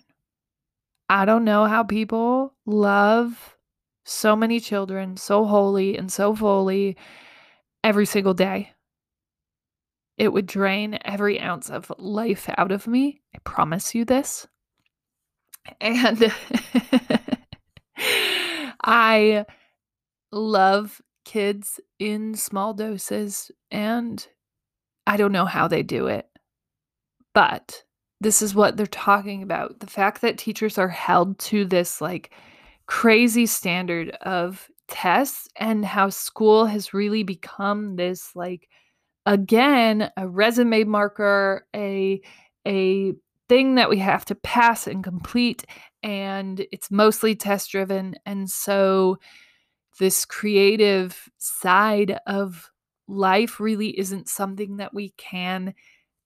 I 1.09 1.25
don't 1.25 1.45
know 1.45 1.65
how 1.65 1.85
people 1.85 2.53
love 2.67 3.54
so 4.05 4.37
many 4.37 4.61
children, 4.61 5.17
so 5.17 5.45
holy 5.45 5.97
and 5.97 6.13
so 6.13 6.35
fully 6.35 6.97
every 7.83 8.07
single 8.07 8.35
day. 8.35 8.71
It 10.17 10.33
would 10.33 10.47
drain 10.47 10.99
every 11.05 11.41
ounce 11.41 11.71
of 11.71 11.91
life 11.99 12.49
out 12.57 12.71
of 12.71 12.87
me. 12.87 13.23
I 13.35 13.39
promise 13.45 13.95
you 13.95 14.05
this. 14.05 14.47
And 15.81 16.33
I 18.85 19.47
love 20.31 21.01
kids 21.25 21.81
in 21.99 22.35
small 22.35 22.75
doses, 22.75 23.51
and 23.71 24.27
I 25.07 25.17
don't 25.17 25.33
know 25.33 25.47
how 25.47 25.67
they 25.67 25.83
do 25.83 26.07
it. 26.07 26.29
But 27.33 27.83
this 28.21 28.43
is 28.43 28.55
what 28.55 28.77
they're 28.77 28.87
talking 28.87 29.43
about. 29.43 29.81
The 29.81 29.87
fact 29.87 30.21
that 30.21 30.39
teachers 30.39 30.79
are 30.79 30.89
held 30.89 31.39
to 31.41 31.65
this, 31.65 32.01
like, 32.01 32.33
crazy 32.87 33.47
standard 33.47 34.11
of 34.23 34.69
tests 34.89 35.49
and 35.57 35.85
how 35.85 36.09
school 36.11 36.67
has 36.67 36.93
really 36.93 37.23
become 37.23 37.97
this 37.97 38.37
like 38.37 38.69
again 39.25 40.11
a 40.17 40.29
resume 40.29 40.85
marker 40.85 41.67
a 41.75 42.21
a 42.67 43.15
thing 43.49 43.77
that 43.77 43.89
we 43.89 43.99
have 43.99 44.25
to 44.25 44.35
pass 44.35 44.87
and 44.87 45.03
complete 45.03 45.65
and 46.03 46.67
it's 46.73 46.91
mostly 46.91 47.35
test 47.35 47.71
driven 47.71 48.15
and 48.27 48.51
so 48.51 49.19
this 49.99 50.25
creative 50.25 51.29
side 51.39 52.19
of 52.27 52.71
life 53.07 53.61
really 53.61 53.99
isn't 53.99 54.29
something 54.29 54.77
that 54.79 54.93
we 54.93 55.11
can 55.17 55.75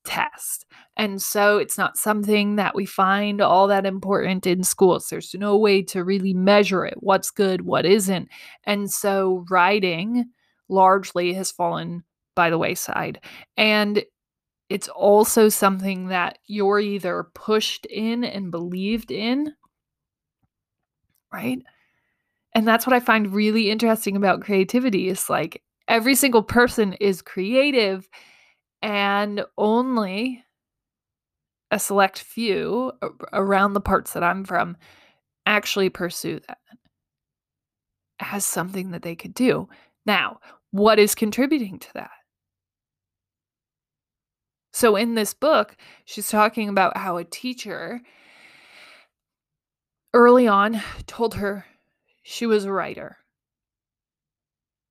test. 0.04 0.66
And 0.96 1.20
so 1.20 1.58
it's 1.58 1.78
not 1.78 1.96
something 1.96 2.56
that 2.56 2.74
we 2.74 2.86
find 2.86 3.40
all 3.40 3.66
that 3.68 3.86
important 3.86 4.46
in 4.46 4.62
schools. 4.64 5.08
There's 5.08 5.34
no 5.34 5.56
way 5.56 5.82
to 5.82 6.04
really 6.04 6.34
measure 6.34 6.84
it, 6.84 6.96
what's 7.00 7.30
good, 7.30 7.62
what 7.62 7.86
isn't. 7.86 8.28
And 8.64 8.90
so 8.90 9.44
writing 9.50 10.26
largely 10.68 11.32
has 11.34 11.50
fallen 11.50 12.04
by 12.34 12.50
the 12.50 12.58
wayside. 12.58 13.20
And 13.56 14.02
it's 14.68 14.88
also 14.88 15.48
something 15.48 16.08
that 16.08 16.38
you're 16.46 16.80
either 16.80 17.28
pushed 17.34 17.86
in 17.86 18.24
and 18.24 18.50
believed 18.50 19.10
in, 19.10 19.54
right? 21.32 21.58
And 22.54 22.66
that's 22.66 22.86
what 22.86 22.94
I 22.94 23.00
find 23.00 23.32
really 23.32 23.70
interesting 23.70 24.16
about 24.16 24.42
creativity 24.42 25.08
is 25.08 25.30
like 25.30 25.62
every 25.86 26.14
single 26.14 26.42
person 26.42 26.94
is 26.94 27.22
creative 27.22 28.08
and 28.82 29.44
only 29.56 30.44
a 31.70 31.78
select 31.78 32.18
few 32.18 32.92
around 33.32 33.74
the 33.74 33.80
parts 33.80 34.12
that 34.12 34.22
I'm 34.22 34.44
from 34.44 34.76
actually 35.46 35.90
pursue 35.90 36.40
that 36.48 36.58
as 38.20 38.44
something 38.44 38.90
that 38.90 39.02
they 39.02 39.14
could 39.14 39.34
do. 39.34 39.68
Now, 40.06 40.40
what 40.70 40.98
is 40.98 41.14
contributing 41.14 41.78
to 41.78 41.88
that? 41.94 42.10
So, 44.72 44.96
in 44.96 45.14
this 45.14 45.34
book, 45.34 45.76
she's 46.04 46.28
talking 46.28 46.68
about 46.68 46.96
how 46.96 47.16
a 47.16 47.24
teacher 47.24 48.00
early 50.14 50.46
on 50.46 50.80
told 51.06 51.34
her 51.34 51.66
she 52.22 52.46
was 52.46 52.64
a 52.64 52.72
writer. 52.72 53.18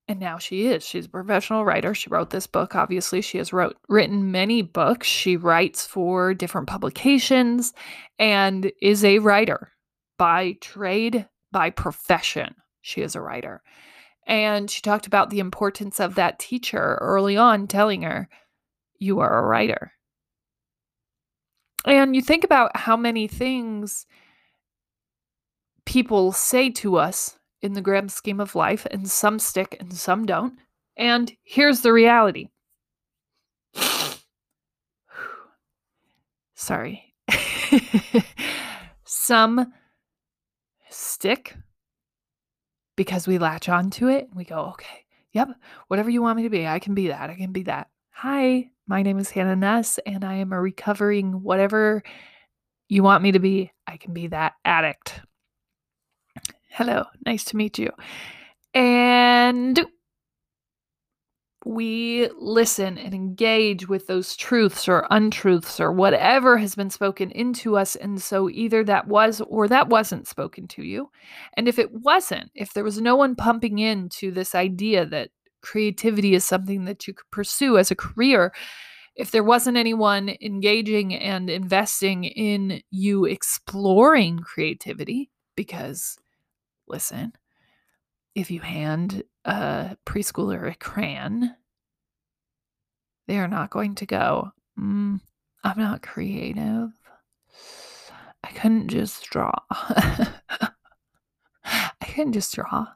And 0.08 0.18
now 0.18 0.38
she 0.38 0.66
is. 0.66 0.86
She's 0.86 1.04
a 1.04 1.10
professional 1.10 1.66
writer. 1.66 1.94
She 1.94 2.08
wrote 2.08 2.30
this 2.30 2.46
book. 2.46 2.74
Obviously, 2.74 3.20
she 3.20 3.36
has 3.36 3.52
wrote 3.52 3.76
written 3.90 4.32
many 4.32 4.62
books. 4.62 5.06
She 5.06 5.36
writes 5.36 5.86
for 5.86 6.32
different 6.32 6.66
publications 6.66 7.74
and 8.18 8.72
is 8.80 9.04
a 9.04 9.18
writer 9.18 9.72
by 10.16 10.52
trade, 10.62 11.28
by 11.52 11.68
profession. 11.68 12.54
She 12.80 13.02
is 13.02 13.14
a 13.14 13.20
writer. 13.20 13.62
And 14.26 14.70
she 14.70 14.80
talked 14.80 15.06
about 15.06 15.28
the 15.28 15.40
importance 15.40 16.00
of 16.00 16.14
that 16.14 16.38
teacher 16.38 16.98
early 17.02 17.36
on 17.36 17.66
telling 17.66 18.02
her, 18.02 18.30
You 18.98 19.20
are 19.20 19.38
a 19.38 19.46
writer. 19.46 19.92
And 21.84 22.16
you 22.16 22.22
think 22.22 22.44
about 22.44 22.76
how 22.78 22.96
many 22.96 23.28
things 23.28 24.06
people 25.84 26.32
say 26.32 26.70
to 26.70 26.96
us 26.96 27.37
in 27.62 27.72
the 27.72 27.80
grand 27.80 28.12
scheme 28.12 28.40
of 28.40 28.54
life, 28.54 28.86
and 28.90 29.08
some 29.08 29.38
stick 29.38 29.76
and 29.80 29.92
some 29.92 30.26
don't. 30.26 30.58
And 30.96 31.32
here's 31.44 31.80
the 31.80 31.92
reality. 31.92 32.48
Sorry. 36.54 37.14
some 39.04 39.72
stick 40.90 41.54
because 42.96 43.26
we 43.26 43.38
latch 43.38 43.68
onto 43.68 44.08
it. 44.08 44.28
We 44.34 44.44
go, 44.44 44.70
okay, 44.70 45.04
yep, 45.32 45.48
whatever 45.86 46.10
you 46.10 46.20
want 46.20 46.36
me 46.36 46.42
to 46.42 46.50
be, 46.50 46.66
I 46.66 46.78
can 46.78 46.94
be 46.94 47.08
that. 47.08 47.30
I 47.30 47.34
can 47.34 47.52
be 47.52 47.62
that. 47.64 47.88
Hi, 48.10 48.70
my 48.86 49.02
name 49.02 49.18
is 49.18 49.30
Hannah 49.30 49.54
Ness, 49.54 49.98
and 50.04 50.24
I 50.24 50.34
am 50.34 50.52
a 50.52 50.60
recovering 50.60 51.42
whatever 51.42 52.02
you 52.88 53.02
want 53.02 53.22
me 53.22 53.32
to 53.32 53.38
be. 53.38 53.70
I 53.86 53.96
can 53.96 54.12
be 54.12 54.26
that 54.28 54.54
addict. 54.64 55.20
Hello, 56.78 57.06
nice 57.26 57.42
to 57.46 57.56
meet 57.56 57.76
you. 57.76 57.90
And 58.72 59.84
we 61.66 62.30
listen 62.38 62.96
and 62.98 63.12
engage 63.12 63.88
with 63.88 64.06
those 64.06 64.36
truths 64.36 64.88
or 64.88 65.04
untruths 65.10 65.80
or 65.80 65.90
whatever 65.90 66.56
has 66.56 66.76
been 66.76 66.90
spoken 66.90 67.32
into 67.32 67.76
us. 67.76 67.96
And 67.96 68.22
so 68.22 68.48
either 68.48 68.84
that 68.84 69.08
was 69.08 69.40
or 69.48 69.66
that 69.66 69.88
wasn't 69.88 70.28
spoken 70.28 70.68
to 70.68 70.84
you. 70.84 71.10
And 71.56 71.66
if 71.66 71.80
it 71.80 71.90
wasn't, 71.90 72.52
if 72.54 72.72
there 72.74 72.84
was 72.84 73.00
no 73.00 73.16
one 73.16 73.34
pumping 73.34 73.80
into 73.80 74.30
this 74.30 74.54
idea 74.54 75.04
that 75.04 75.30
creativity 75.62 76.36
is 76.36 76.44
something 76.44 76.84
that 76.84 77.08
you 77.08 77.14
could 77.14 77.30
pursue 77.32 77.76
as 77.76 77.90
a 77.90 77.96
career, 77.96 78.52
if 79.16 79.32
there 79.32 79.42
wasn't 79.42 79.76
anyone 79.76 80.36
engaging 80.40 81.12
and 81.12 81.50
investing 81.50 82.22
in 82.22 82.82
you 82.92 83.24
exploring 83.24 84.38
creativity, 84.38 85.28
because 85.56 86.16
listen, 86.88 87.32
if 88.34 88.50
you 88.50 88.60
hand 88.60 89.22
a 89.44 89.96
preschooler 90.06 90.70
a 90.70 90.74
crayon, 90.74 91.54
they 93.26 93.38
are 93.38 93.48
not 93.48 93.70
going 93.70 93.94
to 93.96 94.06
go, 94.06 94.52
mm, 94.78 95.20
I'm 95.64 95.78
not 95.78 96.02
creative. 96.02 96.90
I 98.44 98.48
couldn't 98.52 98.88
just 98.88 99.24
draw. 99.24 99.52
I 99.70 100.32
couldn't 102.06 102.32
just 102.32 102.54
draw. 102.54 102.86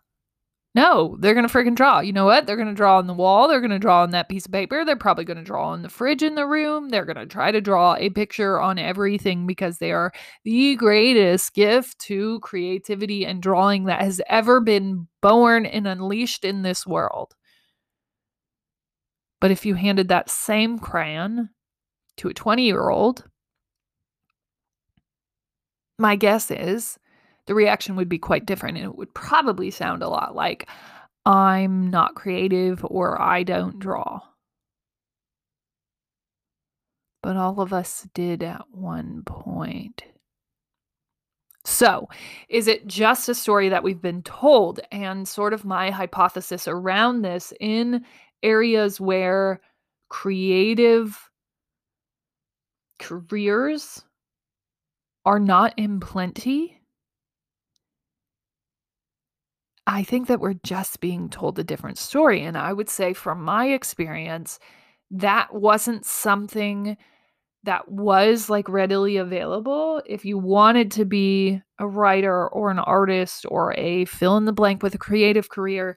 No, 0.75 1.19
they're 1.21 1.35
going 1.35 1.47
to 1.47 1.53
freaking 1.53 1.75
draw. 1.75 2.01
You 2.01 2.15
know 2.15 2.25
what? 2.25 2.47
They're 2.47 2.57
going 2.57 2.69
to 2.69 2.75
draw 2.75 2.97
on 2.97 3.07
the 3.07 3.13
wall. 3.13 3.47
They're 3.47 3.61
going 3.61 3.73
to 3.73 3.79
draw 3.79 4.03
on 4.03 4.11
that 4.13 4.31
piece 4.31 4.47
of 4.47 4.53
paper. 4.53 4.87
They're 4.87 4.97
probably 4.97 5.25
going 5.25 5.37
to 5.37 5.43
draw 5.43 5.69
on 5.69 5.83
the 5.83 5.91
fridge 5.91 6.23
in 6.23 6.35
the 6.35 6.47
room. 6.47 6.89
They're 6.89 7.05
going 7.05 7.17
to 7.17 7.27
try 7.27 7.53
to 7.53 7.61
draw 7.61 7.95
a 7.97 8.09
picture 8.09 8.59
on 8.59 8.79
everything 8.79 9.47
because 9.47 9.79
they 9.79 9.93
are 9.93 10.13
the 10.45 10.75
greatest 10.77 11.53
gift 11.53 11.99
to 12.01 12.41
creativity 12.41 13.27
and 13.27 13.43
drawing 13.43 13.85
that 13.85 14.01
has 14.01 14.23
ever 14.29 14.61
been 14.61 15.09
born 15.21 15.67
and 15.67 15.87
unleashed 15.87 16.43
in 16.43 16.63
this 16.63 16.87
world. 16.87 17.35
But 19.43 19.51
if 19.51 19.67
you 19.67 19.75
handed 19.75 20.09
that 20.09 20.31
same 20.31 20.79
crayon 20.79 21.51
to 22.17 22.29
a 22.29 22.35
20 22.35 22.65
year 22.65 22.89
old, 22.89 23.25
my 25.99 26.17
guess 26.17 26.51
is 26.51 26.99
the 27.47 27.55
reaction 27.55 27.97
would 27.97 28.09
be 28.09 28.19
quite 28.19 28.47
different. 28.47 28.79
And 28.79 28.87
it 28.87 28.97
would 28.97 29.15
probably 29.15 29.71
sound 29.71 30.03
a 30.03 30.09
lot 30.09 30.35
like, 30.35 30.69
I'm 31.25 31.91
not 31.91 32.15
creative 32.15 32.85
or 32.85 33.21
I 33.21 33.43
don't 33.43 33.79
draw. 33.79 34.21
But 37.23 37.37
all 37.37 37.61
of 37.61 37.73
us 37.73 38.09
did 38.15 38.43
at 38.43 38.63
one 38.73 39.23
point. 39.25 40.03
So, 41.65 42.09
is 42.49 42.67
it 42.67 42.89
just 42.89 43.29
a 43.29 43.35
story 43.37 43.69
that 43.69 43.85
we've 43.85 44.03
been 44.03 44.23
told? 44.23 44.81
And 44.91 45.29
sort 45.29 45.53
of 45.53 45.65
my 45.65 45.91
hypothesis 45.91 46.67
around 46.67 47.23
this 47.23 47.53
in 47.61 48.05
areas 48.43 49.01
where 49.01 49.61
creative 50.09 51.31
careers 52.99 54.03
are 55.25 55.39
not 55.39 55.73
in 55.79 56.01
plenty 56.01 56.82
I 59.87 60.05
think 60.05 60.29
that 60.29 60.41
we're 60.41 60.55
just 60.55 61.01
being 61.01 61.29
told 61.29 61.59
a 61.59 61.65
different 61.65 61.99
story. 61.99 62.43
And 62.43 62.57
I 62.57 62.73
would 62.73 62.89
say, 62.89 63.13
from 63.13 63.43
my 63.43 63.67
experience, 63.67 64.59
that 65.11 65.53
wasn't 65.53 66.07
something 66.07 66.97
that 67.65 67.91
was 67.91 68.51
like 68.51 68.69
readily 68.69 69.17
available. 69.17 70.03
If 70.07 70.25
you 70.25 70.39
wanted 70.39 70.91
to 70.93 71.05
be 71.05 71.61
a 71.79 71.87
writer 71.87 72.49
or 72.49 72.71
an 72.71 72.79
artist 72.79 73.45
or 73.49 73.73
a 73.75 74.05
fill 74.07 74.37
in 74.37 74.47
the 74.47 74.53
blank 74.53 74.83
with 74.83 74.95
a 74.95 74.99
creative 74.99 75.49
career, 75.49 75.97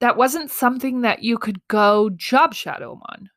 that 0.00 0.16
wasn't 0.16 0.50
something 0.50 1.02
that 1.02 1.22
you 1.22 1.38
could 1.38 1.66
go 1.68 2.10
job 2.10 2.54
shadow 2.54 3.00
on. 3.10 3.30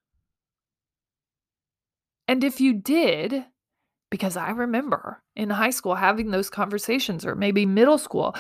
And 2.27 2.43
if 2.43 2.59
you 2.59 2.73
did, 2.73 3.45
because 4.09 4.37
I 4.37 4.51
remember 4.51 5.21
in 5.35 5.49
high 5.49 5.69
school 5.69 5.95
having 5.95 6.31
those 6.31 6.49
conversations, 6.49 7.25
or 7.25 7.35
maybe 7.35 7.65
middle 7.65 7.97
school, 7.97 8.35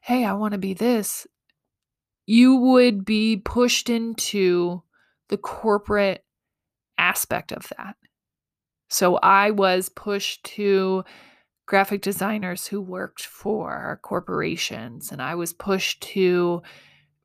hey, 0.00 0.24
I 0.24 0.32
want 0.32 0.52
to 0.52 0.58
be 0.58 0.74
this, 0.74 1.26
you 2.26 2.56
would 2.56 3.04
be 3.04 3.36
pushed 3.36 3.90
into 3.90 4.82
the 5.28 5.36
corporate 5.36 6.24
aspect 6.98 7.52
of 7.52 7.70
that. 7.76 7.96
So 8.88 9.16
I 9.16 9.50
was 9.50 9.88
pushed 9.88 10.44
to 10.44 11.04
graphic 11.66 12.02
designers 12.02 12.66
who 12.66 12.80
worked 12.80 13.24
for 13.24 14.00
corporations, 14.02 15.12
and 15.12 15.22
I 15.22 15.36
was 15.36 15.52
pushed 15.52 16.02
to 16.14 16.62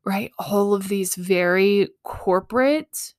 write 0.04 0.30
all 0.38 0.72
of 0.74 0.88
these 0.88 1.16
very 1.16 1.88
corporate 2.04 3.14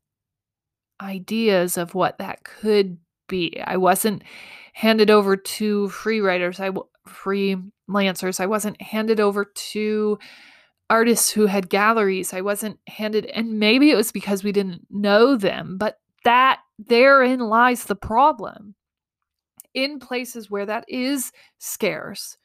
ideas 1.02 1.78
of 1.78 1.94
what 1.94 2.18
that 2.20 2.44
could 2.44 2.98
be. 3.28 3.62
I 3.62 3.76
wasn't 3.78 4.24
handed 4.74 5.10
over 5.10 5.36
to 5.36 5.90
free 5.90 6.22
writers, 6.22 6.60
I 6.60 6.72
freelancers. 7.90 8.40
I 8.40 8.46
wasn't 8.46 8.82
handed 8.82 9.20
over 9.20 9.46
to 9.46 10.20
artists 10.90 11.32
who 11.32 11.46
had 11.46 11.70
galleries. 11.70 12.34
I 12.34 12.42
wasn't 12.42 12.80
handed 12.88 13.26
and 13.26 13.60
maybe 13.60 13.92
it 13.92 13.96
was 13.96 14.12
because 14.12 14.44
we 14.44 14.52
didn't 14.52 14.86
know 14.90 15.36
them, 15.36 15.78
but 15.78 16.00
that 16.24 16.62
therein 16.80 17.40
lies 17.40 17.86
the 17.86 17.96
problem. 17.96 18.76
In 19.74 20.00
places 20.00 20.50
where 20.50 20.66
that 20.66 20.86
is 20.88 21.32
scarce, 21.60 22.38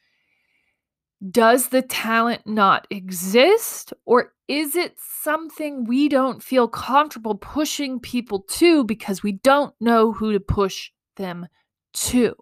does 1.31 1.69
the 1.69 1.83
talent 1.83 2.43
not 2.47 2.87
exist 2.91 3.95
or 4.05 4.35
is 4.49 4.77
it 4.77 4.97
something 4.99 5.85
we 5.85 6.09
don't 6.09 6.43
feel 6.43 6.69
comfortable 6.69 7.37
pushing 7.37 8.01
people 8.01 8.41
to 8.41 8.85
because 8.85 9.23
we 9.23 9.33
don't 9.33 9.75
know 9.81 10.13
who 10.13 10.33
to 10.33 10.41
push 10.41 10.91
them 11.17 11.47
to 11.95 12.35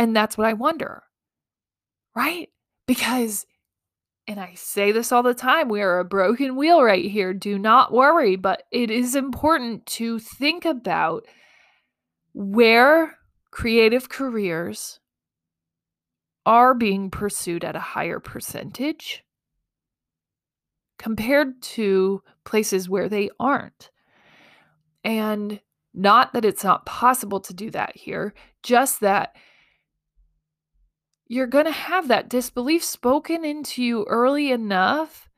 And 0.00 0.16
that's 0.16 0.38
what 0.38 0.46
I 0.46 0.54
wonder, 0.54 1.02
right? 2.14 2.48
Because, 2.86 3.46
and 4.26 4.40
I 4.40 4.54
say 4.54 4.92
this 4.92 5.12
all 5.12 5.22
the 5.22 5.34
time, 5.34 5.68
we 5.68 5.82
are 5.82 5.98
a 5.98 6.04
broken 6.04 6.56
wheel 6.56 6.82
right 6.82 7.04
here. 7.04 7.32
Do 7.32 7.58
not 7.58 7.92
worry, 7.92 8.36
but 8.36 8.64
it 8.70 8.90
is 8.90 9.14
important 9.14 9.86
to 9.86 10.18
think 10.18 10.64
about 10.64 11.26
where 12.32 13.16
creative 13.50 14.08
careers 14.08 15.00
are 16.46 16.74
being 16.74 17.10
pursued 17.10 17.64
at 17.64 17.76
a 17.76 17.80
higher 17.80 18.20
percentage 18.20 19.24
compared 20.98 21.60
to 21.62 22.22
places 22.44 22.88
where 22.88 23.08
they 23.08 23.30
aren't. 23.38 23.90
And 25.04 25.60
not 25.94 26.32
that 26.32 26.44
it's 26.44 26.64
not 26.64 26.86
possible 26.86 27.40
to 27.40 27.54
do 27.54 27.70
that 27.70 27.96
here, 27.96 28.34
just 28.62 29.00
that 29.00 29.34
you're 31.30 31.46
going 31.46 31.64
to 31.64 31.70
have 31.70 32.08
that 32.08 32.28
disbelief 32.28 32.82
spoken 32.82 33.44
into 33.44 33.84
you 33.84 34.04
early 34.08 34.50
enough 34.50 35.28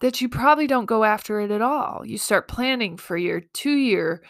that 0.00 0.22
you 0.22 0.26
probably 0.26 0.66
don't 0.66 0.86
go 0.86 1.04
after 1.04 1.38
it 1.38 1.50
at 1.50 1.60
all. 1.60 2.00
You 2.02 2.16
start 2.16 2.48
planning 2.48 2.96
for 2.96 3.18
your 3.18 3.40
two 3.52 3.76
year 3.76 4.22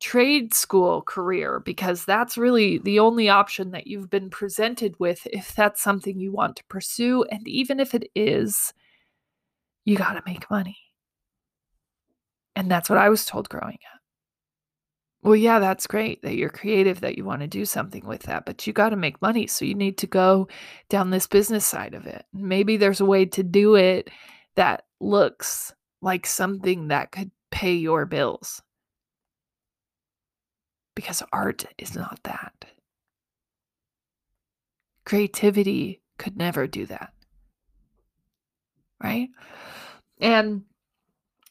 trade 0.00 0.54
school 0.54 1.02
career 1.02 1.60
because 1.60 2.06
that's 2.06 2.38
really 2.38 2.78
the 2.78 3.00
only 3.00 3.28
option 3.28 3.72
that 3.72 3.86
you've 3.86 4.08
been 4.08 4.30
presented 4.30 4.98
with 4.98 5.26
if 5.30 5.54
that's 5.54 5.82
something 5.82 6.18
you 6.18 6.32
want 6.32 6.56
to 6.56 6.64
pursue. 6.70 7.24
And 7.24 7.46
even 7.46 7.78
if 7.78 7.94
it 7.94 8.08
is, 8.14 8.72
you 9.84 9.94
got 9.94 10.14
to 10.14 10.22
make 10.24 10.50
money. 10.50 10.78
And 12.54 12.70
that's 12.70 12.88
what 12.88 12.98
I 12.98 13.10
was 13.10 13.26
told 13.26 13.50
growing 13.50 13.78
up. 13.94 13.95
Well, 15.26 15.34
yeah, 15.34 15.58
that's 15.58 15.88
great 15.88 16.22
that 16.22 16.36
you're 16.36 16.50
creative, 16.50 17.00
that 17.00 17.18
you 17.18 17.24
want 17.24 17.40
to 17.40 17.48
do 17.48 17.64
something 17.64 18.06
with 18.06 18.22
that, 18.22 18.46
but 18.46 18.64
you 18.64 18.72
got 18.72 18.90
to 18.90 18.96
make 18.96 19.20
money. 19.20 19.48
So 19.48 19.64
you 19.64 19.74
need 19.74 19.98
to 19.98 20.06
go 20.06 20.46
down 20.88 21.10
this 21.10 21.26
business 21.26 21.66
side 21.66 21.94
of 21.94 22.06
it. 22.06 22.24
Maybe 22.32 22.76
there's 22.76 23.00
a 23.00 23.04
way 23.04 23.26
to 23.26 23.42
do 23.42 23.74
it 23.74 24.08
that 24.54 24.84
looks 25.00 25.74
like 26.00 26.28
something 26.28 26.86
that 26.88 27.10
could 27.10 27.32
pay 27.50 27.74
your 27.74 28.06
bills. 28.06 28.62
Because 30.94 31.24
art 31.32 31.64
is 31.76 31.96
not 31.96 32.20
that. 32.22 32.64
Creativity 35.04 36.02
could 36.18 36.36
never 36.36 36.68
do 36.68 36.86
that. 36.86 37.12
Right? 39.02 39.30
And 40.20 40.62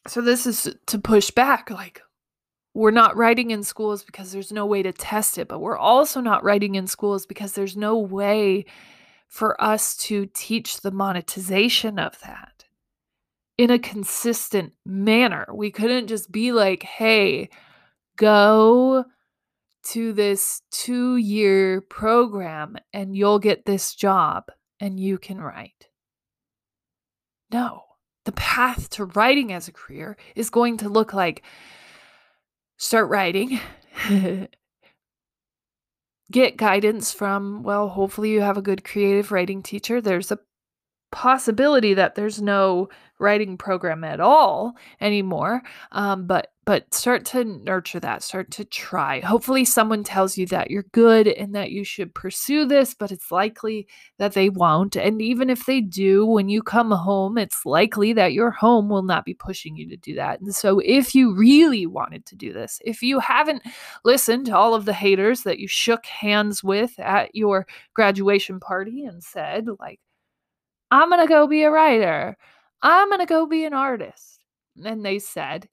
so 0.06 0.22
this 0.22 0.46
is 0.46 0.74
to 0.86 0.98
push 0.98 1.30
back 1.30 1.68
like 1.68 2.00
we're 2.76 2.90
not 2.90 3.16
writing 3.16 3.52
in 3.52 3.62
schools 3.62 4.04
because 4.04 4.32
there's 4.32 4.52
no 4.52 4.66
way 4.66 4.82
to 4.82 4.92
test 4.92 5.38
it, 5.38 5.48
but 5.48 5.60
we're 5.60 5.78
also 5.78 6.20
not 6.20 6.44
writing 6.44 6.74
in 6.74 6.86
schools 6.86 7.24
because 7.24 7.52
there's 7.52 7.74
no 7.74 7.96
way 7.96 8.66
for 9.28 9.58
us 9.62 9.96
to 9.96 10.26
teach 10.34 10.82
the 10.82 10.90
monetization 10.90 11.98
of 11.98 12.20
that 12.20 12.66
in 13.56 13.70
a 13.70 13.78
consistent 13.78 14.74
manner. 14.84 15.46
We 15.54 15.70
couldn't 15.70 16.08
just 16.08 16.30
be 16.30 16.52
like, 16.52 16.82
hey, 16.82 17.48
go 18.16 19.06
to 19.84 20.12
this 20.12 20.60
two 20.70 21.16
year 21.16 21.80
program 21.80 22.76
and 22.92 23.16
you'll 23.16 23.38
get 23.38 23.64
this 23.64 23.94
job 23.94 24.50
and 24.80 25.00
you 25.00 25.16
can 25.16 25.40
write. 25.40 25.88
No, 27.50 27.84
the 28.26 28.32
path 28.32 28.90
to 28.90 29.06
writing 29.06 29.50
as 29.54 29.66
a 29.66 29.72
career 29.72 30.18
is 30.34 30.50
going 30.50 30.76
to 30.78 30.90
look 30.90 31.14
like 31.14 31.42
start 32.76 33.08
writing. 33.08 33.60
Get 36.32 36.56
guidance 36.56 37.12
from, 37.12 37.62
well, 37.62 37.88
hopefully 37.88 38.30
you 38.30 38.40
have 38.40 38.56
a 38.56 38.62
good 38.62 38.84
creative 38.84 39.30
writing 39.30 39.62
teacher. 39.62 40.00
There's 40.00 40.32
a 40.32 40.38
possibility 41.12 41.94
that 41.94 42.14
there's 42.14 42.42
no 42.42 42.88
writing 43.18 43.56
program 43.56 44.04
at 44.04 44.20
all 44.20 44.74
anymore 45.00 45.62
um, 45.92 46.26
but 46.26 46.48
but 46.66 46.92
start 46.92 47.24
to 47.24 47.44
nurture 47.44 48.00
that 48.00 48.22
start 48.22 48.50
to 48.50 48.64
try 48.64 49.20
hopefully 49.20 49.64
someone 49.64 50.04
tells 50.04 50.36
you 50.36 50.44
that 50.46 50.70
you're 50.70 50.84
good 50.92 51.28
and 51.28 51.54
that 51.54 51.70
you 51.70 51.84
should 51.84 52.12
pursue 52.14 52.66
this 52.66 52.92
but 52.92 53.10
it's 53.12 53.30
likely 53.32 53.86
that 54.18 54.34
they 54.34 54.50
won't 54.50 54.96
and 54.96 55.22
even 55.22 55.48
if 55.48 55.64
they 55.64 55.80
do 55.80 56.26
when 56.26 56.48
you 56.48 56.62
come 56.62 56.90
home 56.90 57.38
it's 57.38 57.64
likely 57.64 58.12
that 58.12 58.32
your 58.32 58.50
home 58.50 58.88
will 58.88 59.02
not 59.02 59.24
be 59.24 59.34
pushing 59.34 59.76
you 59.76 59.88
to 59.88 59.96
do 59.96 60.14
that 60.14 60.40
and 60.40 60.54
so 60.54 60.80
if 60.80 61.14
you 61.14 61.34
really 61.34 61.86
wanted 61.86 62.26
to 62.26 62.36
do 62.36 62.52
this 62.52 62.80
if 62.84 63.02
you 63.02 63.18
haven't 63.20 63.62
listened 64.04 64.44
to 64.44 64.56
all 64.56 64.74
of 64.74 64.84
the 64.84 64.92
haters 64.92 65.42
that 65.42 65.58
you 65.58 65.68
shook 65.68 66.04
hands 66.04 66.62
with 66.62 66.98
at 66.98 67.34
your 67.34 67.66
graduation 67.94 68.60
party 68.60 69.04
and 69.04 69.22
said 69.22 69.66
like 69.78 70.00
I'm 70.90 71.08
going 71.08 71.20
to 71.20 71.26
go 71.26 71.46
be 71.46 71.62
a 71.62 71.70
writer. 71.70 72.36
I'm 72.82 73.08
going 73.08 73.20
to 73.20 73.26
go 73.26 73.46
be 73.46 73.64
an 73.64 73.74
artist. 73.74 74.40
And 74.84 75.04
they 75.04 75.18
said, 75.18 75.68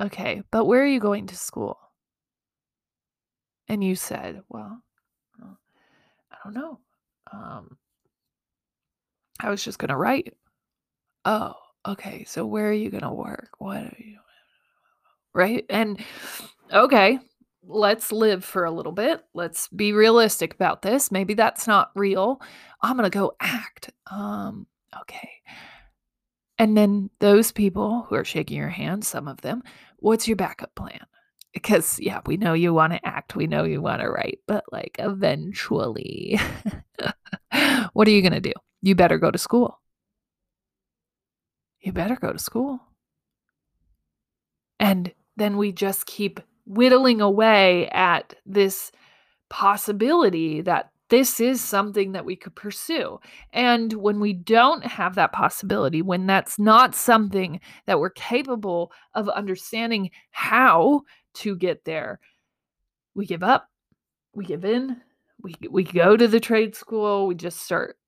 Okay, 0.00 0.42
but 0.50 0.64
where 0.64 0.82
are 0.82 0.86
you 0.86 1.00
going 1.00 1.26
to 1.26 1.36
school? 1.36 1.78
And 3.68 3.84
you 3.84 3.94
said, 3.94 4.42
Well, 4.48 4.82
I 5.42 6.36
don't 6.44 6.54
know. 6.54 6.78
Um, 7.32 7.76
I 9.40 9.50
was 9.50 9.62
just 9.62 9.78
going 9.78 9.90
to 9.90 9.96
write. 9.96 10.34
Oh, 11.24 11.54
okay. 11.86 12.24
So 12.24 12.46
where 12.46 12.68
are 12.68 12.72
you 12.72 12.90
going 12.90 13.02
to 13.02 13.12
work? 13.12 13.50
What 13.58 13.78
are 13.78 13.96
you 13.98 14.16
Right? 15.32 15.64
And 15.70 16.00
okay, 16.72 17.20
let's 17.62 18.10
live 18.10 18.44
for 18.44 18.64
a 18.64 18.70
little 18.70 18.92
bit. 18.92 19.22
Let's 19.32 19.68
be 19.68 19.92
realistic 19.92 20.54
about 20.54 20.82
this. 20.82 21.12
Maybe 21.12 21.34
that's 21.34 21.68
not 21.68 21.92
real. 21.94 22.40
I'm 22.82 22.96
going 22.96 23.08
to 23.08 23.16
go 23.16 23.32
act. 23.38 23.90
Um, 24.10 24.66
okay. 25.02 25.30
And 26.58 26.76
then 26.76 27.10
those 27.20 27.52
people 27.52 28.06
who 28.08 28.16
are 28.16 28.24
shaking 28.24 28.56
your 28.58 28.68
hand, 28.68 29.04
some 29.04 29.28
of 29.28 29.40
them, 29.40 29.62
what's 30.00 30.26
your 30.26 30.36
backup 30.36 30.74
plan? 30.74 31.00
Because, 31.52 31.98
yeah, 31.98 32.20
we 32.26 32.36
know 32.36 32.52
you 32.52 32.72
want 32.72 32.92
to 32.92 33.06
act, 33.06 33.34
we 33.34 33.46
know 33.46 33.64
you 33.64 33.82
want 33.82 34.02
to 34.02 34.08
write, 34.08 34.40
but 34.46 34.64
like 34.70 34.96
eventually, 34.98 36.38
what 37.92 38.06
are 38.06 38.12
you 38.12 38.22
going 38.22 38.32
to 38.32 38.40
do? 38.40 38.52
You 38.82 38.94
better 38.94 39.18
go 39.18 39.30
to 39.30 39.38
school. 39.38 39.80
You 41.80 41.92
better 41.92 42.16
go 42.16 42.32
to 42.32 42.38
school. 42.38 42.80
And 44.78 45.12
then 45.36 45.56
we 45.56 45.72
just 45.72 46.06
keep 46.06 46.40
whittling 46.66 47.20
away 47.20 47.88
at 47.88 48.34
this 48.46 48.92
possibility 49.48 50.60
that 50.62 50.90
this 51.10 51.40
is 51.40 51.60
something 51.60 52.12
that 52.12 52.24
we 52.24 52.36
could 52.36 52.54
pursue. 52.54 53.20
And 53.52 53.92
when 53.92 54.20
we 54.20 54.32
don't 54.32 54.84
have 54.84 55.16
that 55.16 55.32
possibility, 55.32 56.02
when 56.02 56.26
that's 56.26 56.58
not 56.58 56.94
something 56.94 57.60
that 57.86 58.00
we're 58.00 58.10
capable 58.10 58.92
of 59.14 59.28
understanding 59.28 60.10
how 60.30 61.02
to 61.34 61.56
get 61.56 61.84
there, 61.84 62.20
we 63.14 63.26
give 63.26 63.42
up, 63.42 63.68
we 64.34 64.44
give 64.44 64.64
in, 64.64 64.96
we, 65.42 65.54
we 65.68 65.84
go 65.84 66.16
to 66.16 66.28
the 66.28 66.40
trade 66.40 66.74
school, 66.74 67.26
we 67.26 67.34
just 67.34 67.60
start 67.60 67.98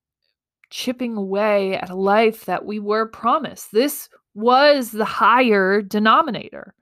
chipping 0.71 1.17
away 1.17 1.75
at 1.75 1.91
a 1.91 1.95
life 1.95 2.47
that 2.47 2.65
we 2.65 2.79
were 2.79 3.07
promised. 3.07 3.73
This 3.73 4.09
was 4.35 4.91
the 4.91 5.05
higher 5.05 5.83
denominator. 5.83 6.75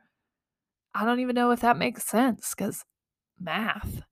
I 0.94 1.04
don't 1.04 1.20
even 1.20 1.34
know 1.34 1.50
if 1.50 1.60
that 1.60 1.78
makes 1.78 2.04
sense 2.04 2.54
because 2.54 2.84
math. 3.40 4.02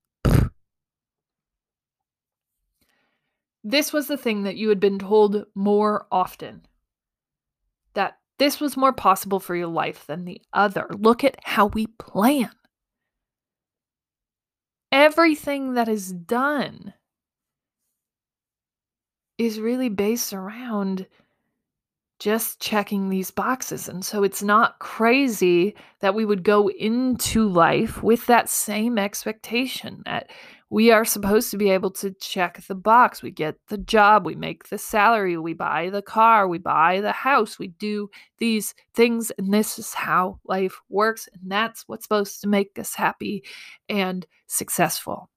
This 3.70 3.92
was 3.92 4.06
the 4.06 4.16
thing 4.16 4.44
that 4.44 4.56
you 4.56 4.70
had 4.70 4.80
been 4.80 4.98
told 4.98 5.44
more 5.54 6.06
often 6.10 6.62
that 7.92 8.16
this 8.38 8.60
was 8.60 8.78
more 8.78 8.94
possible 8.94 9.40
for 9.40 9.54
your 9.54 9.66
life 9.66 10.06
than 10.06 10.24
the 10.24 10.40
other. 10.54 10.86
Look 10.90 11.22
at 11.22 11.36
how 11.42 11.66
we 11.66 11.86
plan. 11.86 12.50
Everything 14.90 15.74
that 15.74 15.86
is 15.86 16.10
done 16.10 16.94
is 19.36 19.60
really 19.60 19.90
based 19.90 20.32
around 20.32 21.06
just 22.18 22.60
checking 22.62 23.10
these 23.10 23.30
boxes. 23.30 23.86
And 23.86 24.02
so 24.02 24.22
it's 24.22 24.42
not 24.42 24.78
crazy 24.78 25.76
that 26.00 26.14
we 26.14 26.24
would 26.24 26.42
go 26.42 26.70
into 26.70 27.46
life 27.46 28.02
with 28.02 28.24
that 28.28 28.48
same 28.48 28.96
expectation 28.96 30.02
that 30.06 30.30
we 30.70 30.90
are 30.90 31.04
supposed 31.04 31.50
to 31.50 31.56
be 31.56 31.70
able 31.70 31.90
to 31.90 32.10
check 32.20 32.62
the 32.66 32.74
box. 32.74 33.22
We 33.22 33.30
get 33.30 33.56
the 33.68 33.78
job, 33.78 34.26
we 34.26 34.34
make 34.34 34.68
the 34.68 34.76
salary, 34.76 35.36
we 35.38 35.54
buy 35.54 35.88
the 35.88 36.02
car, 36.02 36.46
we 36.46 36.58
buy 36.58 37.00
the 37.00 37.12
house, 37.12 37.58
we 37.58 37.68
do 37.68 38.10
these 38.38 38.74
things. 38.94 39.30
And 39.38 39.52
this 39.52 39.78
is 39.78 39.94
how 39.94 40.40
life 40.44 40.78
works. 40.90 41.28
And 41.32 41.50
that's 41.50 41.84
what's 41.86 42.04
supposed 42.04 42.42
to 42.42 42.48
make 42.48 42.78
us 42.78 42.94
happy 42.94 43.44
and 43.88 44.26
successful. 44.46 45.30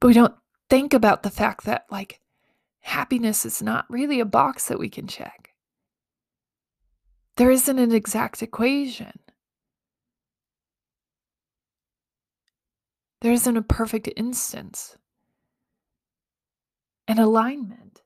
But 0.00 0.08
we 0.08 0.14
don't 0.14 0.34
think 0.70 0.94
about 0.94 1.22
the 1.22 1.30
fact 1.30 1.64
that, 1.66 1.84
like, 1.90 2.20
happiness 2.80 3.44
is 3.44 3.60
not 3.60 3.84
really 3.90 4.20
a 4.20 4.24
box 4.24 4.68
that 4.68 4.78
we 4.78 4.88
can 4.88 5.06
check. 5.06 5.50
There 7.36 7.50
isn't 7.50 7.78
an 7.78 7.92
exact 7.92 8.42
equation. 8.42 9.18
There 13.20 13.32
isn't 13.32 13.56
a 13.56 13.62
perfect 13.62 14.08
instance. 14.16 14.96
And 17.06 17.18
alignment. 17.18 18.02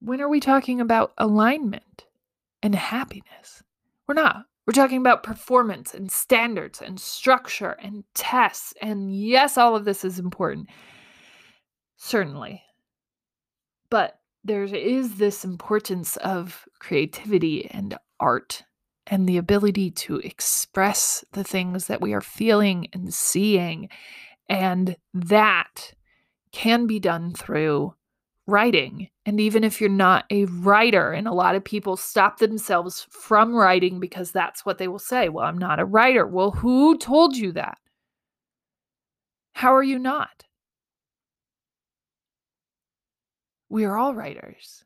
When 0.00 0.20
are 0.20 0.28
we 0.28 0.40
talking 0.40 0.80
about 0.80 1.12
alignment 1.16 2.06
and 2.62 2.74
happiness? 2.74 3.62
We're 4.08 4.14
not. 4.14 4.46
We're 4.66 4.72
talking 4.72 4.98
about 4.98 5.22
performance 5.22 5.94
and 5.94 6.10
standards 6.10 6.80
and 6.80 6.98
structure 6.98 7.76
and 7.80 8.04
tests. 8.14 8.74
And 8.80 9.14
yes, 9.14 9.56
all 9.56 9.76
of 9.76 9.84
this 9.84 10.04
is 10.04 10.18
important. 10.18 10.68
Certainly. 11.96 12.62
But 13.90 14.18
there 14.44 14.64
is 14.64 15.16
this 15.16 15.44
importance 15.44 16.16
of 16.18 16.64
creativity 16.80 17.70
and 17.70 17.96
art 18.18 18.64
and 19.06 19.28
the 19.28 19.36
ability 19.36 19.90
to 19.90 20.16
express 20.18 21.24
the 21.32 21.44
things 21.44 21.86
that 21.86 22.00
we 22.00 22.12
are 22.12 22.20
feeling 22.20 22.88
and 22.92 23.12
seeing. 23.12 23.88
And 24.48 24.96
that 25.14 25.92
can 26.52 26.86
be 26.86 27.00
done 27.00 27.32
through 27.32 27.94
writing. 28.46 29.08
And 29.24 29.40
even 29.40 29.64
if 29.64 29.80
you're 29.80 29.90
not 29.90 30.24
a 30.30 30.44
writer, 30.46 31.12
and 31.12 31.26
a 31.26 31.32
lot 31.32 31.54
of 31.54 31.64
people 31.64 31.96
stop 31.96 32.38
themselves 32.38 33.06
from 33.10 33.54
writing 33.54 34.00
because 34.00 34.32
that's 34.32 34.66
what 34.66 34.78
they 34.78 34.88
will 34.88 34.98
say. 34.98 35.28
Well, 35.28 35.46
I'm 35.46 35.58
not 35.58 35.80
a 35.80 35.84
writer. 35.84 36.26
Well, 36.26 36.50
who 36.50 36.98
told 36.98 37.36
you 37.36 37.52
that? 37.52 37.78
How 39.54 39.74
are 39.74 39.82
you 39.82 39.98
not? 39.98 40.44
We 43.68 43.84
are 43.84 43.96
all 43.96 44.14
writers. 44.14 44.84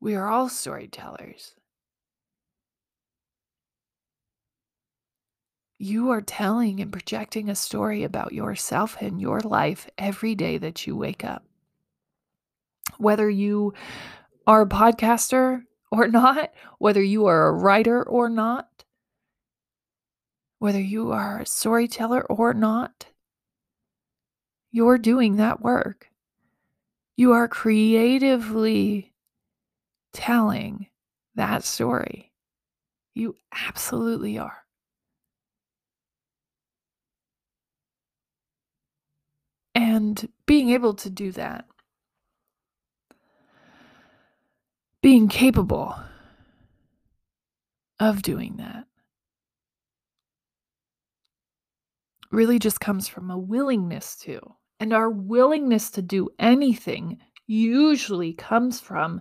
We 0.00 0.14
are 0.14 0.28
all 0.28 0.48
storytellers. 0.48 1.54
You 5.80 6.10
are 6.10 6.20
telling 6.20 6.80
and 6.80 6.92
projecting 6.92 7.48
a 7.48 7.54
story 7.54 8.02
about 8.02 8.32
yourself 8.32 8.96
and 9.00 9.20
your 9.20 9.40
life 9.40 9.88
every 9.96 10.34
day 10.34 10.58
that 10.58 10.88
you 10.88 10.96
wake 10.96 11.24
up. 11.24 11.44
Whether 12.96 13.30
you 13.30 13.74
are 14.44 14.62
a 14.62 14.66
podcaster 14.66 15.62
or 15.92 16.08
not, 16.08 16.52
whether 16.78 17.02
you 17.02 17.26
are 17.26 17.46
a 17.46 17.52
writer 17.52 18.02
or 18.02 18.28
not, 18.28 18.68
whether 20.58 20.80
you 20.80 21.12
are 21.12 21.40
a 21.40 21.46
storyteller 21.46 22.22
or 22.22 22.52
not, 22.52 23.06
you're 24.72 24.98
doing 24.98 25.36
that 25.36 25.60
work. 25.60 26.10
You 27.16 27.32
are 27.32 27.46
creatively 27.46 29.12
telling 30.12 30.88
that 31.36 31.62
story. 31.62 32.32
You 33.14 33.36
absolutely 33.52 34.38
are. 34.38 34.64
And 39.78 40.28
being 40.44 40.70
able 40.70 40.94
to 40.94 41.08
do 41.08 41.30
that, 41.30 41.64
being 45.00 45.28
capable 45.28 45.94
of 48.00 48.22
doing 48.22 48.56
that, 48.56 48.86
really 52.32 52.58
just 52.58 52.80
comes 52.80 53.06
from 53.06 53.30
a 53.30 53.38
willingness 53.38 54.16
to. 54.22 54.40
And 54.80 54.92
our 54.92 55.08
willingness 55.08 55.92
to 55.92 56.02
do 56.02 56.28
anything 56.40 57.18
usually 57.46 58.32
comes 58.32 58.80
from 58.80 59.20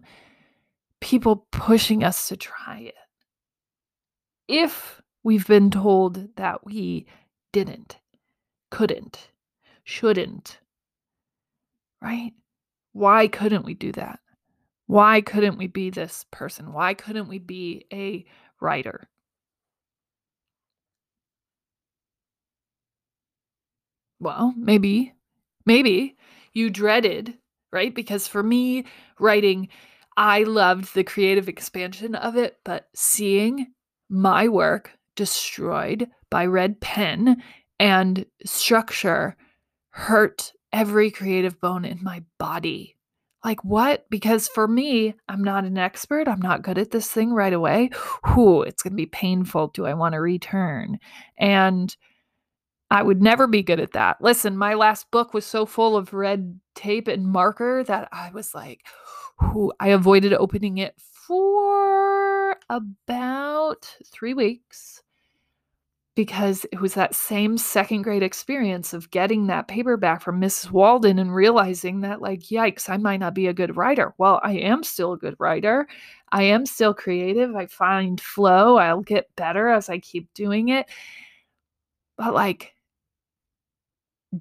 people 1.02 1.46
pushing 1.52 2.04
us 2.04 2.30
to 2.30 2.36
try 2.36 2.80
it. 2.80 2.96
If 4.48 5.04
we've 5.24 5.46
been 5.46 5.70
told 5.70 6.36
that 6.36 6.65
we 6.65 7.06
didn't, 7.54 7.98
couldn't, 8.72 9.30
shouldn't. 9.88 10.60
Right? 12.02 12.34
Why 12.91 13.30
couldn't 13.30 13.63
we 13.63 13.73
do 13.73 13.93
that? 13.93 14.19
Why 14.86 15.21
couldn't 15.21 15.58
we 15.58 15.67
be 15.67 15.89
this 15.89 16.26
person? 16.30 16.73
Why 16.73 16.93
couldn't 16.93 17.30
we 17.30 17.39
be 17.39 17.86
a 17.91 18.26
writer? 18.60 19.08
Well, 24.19 24.54
maybe, 24.58 25.13
maybe 25.65 26.17
you 26.52 26.69
dreaded, 26.69 27.36
right? 27.71 27.95
Because 27.95 28.28
for 28.28 28.43
me, 28.43 28.84
writing, 29.19 29.69
I 30.17 30.43
loved 30.43 30.93
the 30.95 31.06
creative 31.06 31.47
expansion 31.47 32.13
of 32.13 32.36
it, 32.36 32.58
but 32.65 32.89
seeing 32.93 33.67
my 34.10 34.50
work 34.50 34.91
destroyed 35.15 36.10
by 36.30 36.45
red 36.45 36.82
pen 36.82 37.41
and 37.80 38.26
structure 38.43 39.38
hurt 39.97 40.53
every 40.71 41.10
creative 41.10 41.60
bone 41.60 41.83
in 41.83 41.97
my 42.03 42.23
body. 42.38 42.95
Like 43.43 43.63
what? 43.63 44.07
Because 44.12 44.47
for 44.47 44.67
me, 44.67 45.15
I'm 45.27 45.43
not 45.43 45.63
an 45.63 45.75
expert. 45.75 46.27
I'm 46.27 46.39
not 46.39 46.62
good 46.62 46.77
at 46.77 46.91
this 46.91 47.10
thing 47.10 47.33
right 47.33 47.51
away. 47.51 47.89
Whew, 48.23 48.62
it's 48.62 48.83
going 48.83 48.93
to 48.93 48.97
be 48.97 49.07
painful. 49.07 49.69
Do 49.69 49.88
I 49.88 49.95
want 49.95 50.13
to 50.13 50.21
return? 50.21 50.99
And 51.36 51.95
I 52.91 53.01
would 53.01 53.23
never 53.23 53.47
be 53.47 53.63
good 53.63 53.79
at 53.79 53.93
that. 53.93 54.17
Listen, 54.21 54.55
my 54.55 54.75
last 54.75 55.10
book 55.10 55.33
was 55.33 55.47
so 55.47 55.65
full 55.65 55.97
of 55.97 56.13
red 56.13 56.60
tape 56.75 57.07
and 57.07 57.25
marker 57.25 57.83
that 57.86 58.07
I 58.12 58.29
was 58.29 58.53
like, 58.53 58.86
whew, 59.39 59.73
I 59.79 59.89
avoided 59.89 60.31
opening 60.31 60.77
it 60.77 60.93
for 60.99 62.55
about 62.69 63.97
three 64.05 64.36
weeks 64.36 65.01
because 66.17 66.65
it 66.71 66.82
was 66.82 66.95
that 66.95 67.13
same 67.13 67.60
second 67.60 68.01
grade 68.01 68.23
experience 68.23 68.91
of 68.91 69.12
getting 69.12 69.45
that 69.45 69.67
paperback 69.67 70.19
from 70.19 70.41
Mrs. 70.41 70.71
Walden 70.71 71.19
and 71.19 71.34
realizing 71.34 72.01
that, 72.01 72.23
like, 72.23 72.39
yikes, 72.39 72.89
I 72.89 72.97
might 72.97 73.19
not 73.19 73.36
be 73.36 73.45
a 73.45 73.53
good 73.53 73.77
writer. 73.77 74.15
Well, 74.17 74.39
I 74.43 74.53
am 74.53 74.84
still 74.84 75.13
a 75.13 75.17
good 75.17 75.36
writer. 75.38 75.88
I 76.32 76.41
am 76.41 76.65
still 76.65 76.95
creative. 76.95 77.56
I 77.56 77.67
find 77.67 78.19
flow. 78.19 78.77
I'll 78.77 79.03
get 79.03 79.30
better 79.36 79.69
as 79.69 79.89
I 79.89 79.99
keep 79.99 80.34
doing 80.34 80.69
it. 80.69 80.88
But, 82.17 82.34
like, 82.34 82.73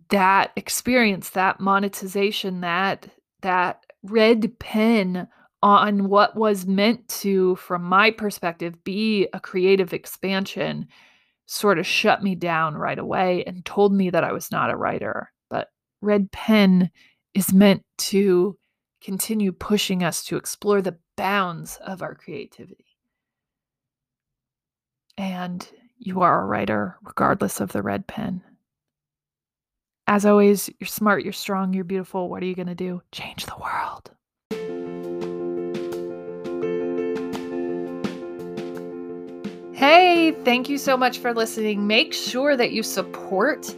that 0.09 0.53
experience, 0.57 1.29
that 1.31 1.61
monetization, 1.61 2.63
that, 2.63 3.07
that 3.43 3.85
red 4.03 4.59
pen 4.59 5.29
on 5.63 6.09
what 6.09 6.37
was 6.37 6.67
meant 6.67 7.07
to, 7.09 7.55
from 7.57 7.83
my 7.83 8.11
perspective, 8.11 8.83
be 8.83 9.29
a 9.35 9.41
creative 9.41 9.93
expansion 9.93 10.89
sort 11.47 11.79
of 11.79 11.87
shut 11.87 12.23
me 12.23 12.35
down 12.35 12.75
right 12.75 12.99
away 12.99 13.45
and 13.45 13.65
told 13.65 13.93
me 13.93 14.11
that 14.11 14.25
I 14.25 14.33
was 14.33 14.51
not 14.51 14.71
a 14.71 14.77
writer. 14.77 15.33
But 15.49 15.69
Red 16.01 16.31
Pen 16.33 16.91
is 17.35 17.53
meant 17.53 17.83
to 17.99 18.59
continue 19.03 19.53
pushing 19.53 20.03
us 20.03 20.25
to 20.25 20.37
explore 20.37 20.83
the 20.83 20.99
bounds 21.17 21.79
of 21.87 22.03
our 22.03 22.15
creativity. 22.15 22.87
And 25.17 25.67
you 25.99 26.21
are 26.21 26.43
a 26.43 26.47
writer 26.47 26.99
regardless 27.03 27.61
of 27.61 27.73
the 27.73 27.83
red 27.83 28.07
pen. 28.07 28.43
As 30.07 30.27
always, 30.27 30.71
you're 30.79 30.87
smart, 30.87 31.25
you're 31.25 31.33
strong, 31.33 31.73
you're 31.73 31.85
beautiful. 31.85 32.29
What 32.29 32.43
are 32.43 32.47
you 32.47 32.55
going 32.55 32.69
to 32.69 32.75
do? 32.75 33.03
Change 33.13 33.47
the 33.47 33.57
world. 33.61 34.11
Hey, 39.77 40.31
thank 40.43 40.71
you 40.71 40.79
so 40.79 40.97
much 40.97 41.19
for 41.19 41.35
listening. 41.35 41.87
Make 41.87 42.15
sure 42.15 42.57
that 42.57 42.73
you 42.73 42.83
support 42.83 43.77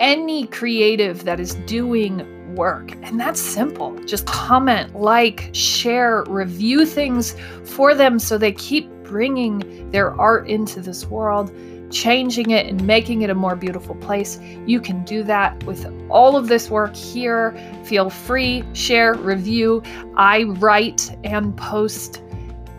any 0.00 0.48
creative 0.48 1.22
that 1.22 1.38
is 1.38 1.54
doing 1.66 2.56
work. 2.56 2.90
And 3.04 3.20
that's 3.20 3.40
simple. 3.40 3.96
Just 4.06 4.26
comment, 4.26 4.96
like, 4.96 5.50
share, 5.52 6.24
review 6.26 6.84
things 6.84 7.36
for 7.62 7.94
them 7.94 8.18
so 8.18 8.36
they 8.38 8.50
keep 8.50 8.90
bringing 9.04 9.88
their 9.92 10.20
art 10.20 10.48
into 10.48 10.80
this 10.80 11.06
world, 11.06 11.52
changing 11.92 12.50
it 12.50 12.66
and 12.66 12.84
making 12.84 13.22
it 13.22 13.30
a 13.30 13.34
more 13.36 13.54
beautiful 13.54 13.94
place. 13.94 14.40
You 14.66 14.80
can 14.80 15.04
do 15.04 15.22
that 15.22 15.62
with 15.62 15.86
all 16.10 16.36
of 16.36 16.48
this 16.48 16.70
work 16.70 16.96
here. 16.96 17.56
Feel 17.84 18.10
free, 18.10 18.64
share, 18.72 19.14
review. 19.14 19.80
I 20.16 20.42
write 20.42 21.16
and 21.22 21.56
post 21.56 22.20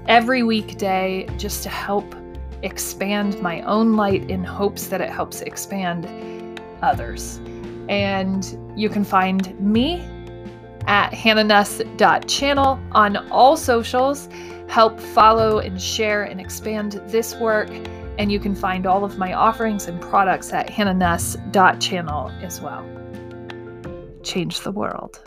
every 0.09 0.43
weekday 0.43 1.29
just 1.37 1.63
to 1.63 1.69
help 1.69 2.13
expand 2.67 3.41
my 3.41 3.61
own 3.61 3.95
light 3.95 4.29
in 4.29 4.43
hopes 4.43 4.87
that 4.87 4.99
it 4.99 5.09
helps 5.09 5.41
expand 5.41 6.61
others. 6.81 7.39
And 7.87 8.43
you 8.75 8.89
can 8.89 9.05
find 9.05 9.57
me 9.59 10.01
at 10.85 11.11
hannahnuss.channel 11.11 12.79
on 12.91 13.17
all 13.31 13.55
socials. 13.55 14.27
Help 14.67 14.99
follow 14.99 15.59
and 15.59 15.81
share 15.81 16.23
and 16.23 16.41
expand 16.41 17.01
this 17.07 17.35
work. 17.37 17.69
And 18.19 18.31
you 18.31 18.39
can 18.39 18.53
find 18.53 18.85
all 18.85 19.05
of 19.05 19.17
my 19.17 19.31
offerings 19.31 19.87
and 19.87 20.01
products 20.01 20.51
at 20.51 20.67
hannahnuss.channel 20.67 22.31
as 22.41 22.61
well. 22.61 22.85
Change 24.23 24.59
the 24.59 24.71
world. 24.71 25.21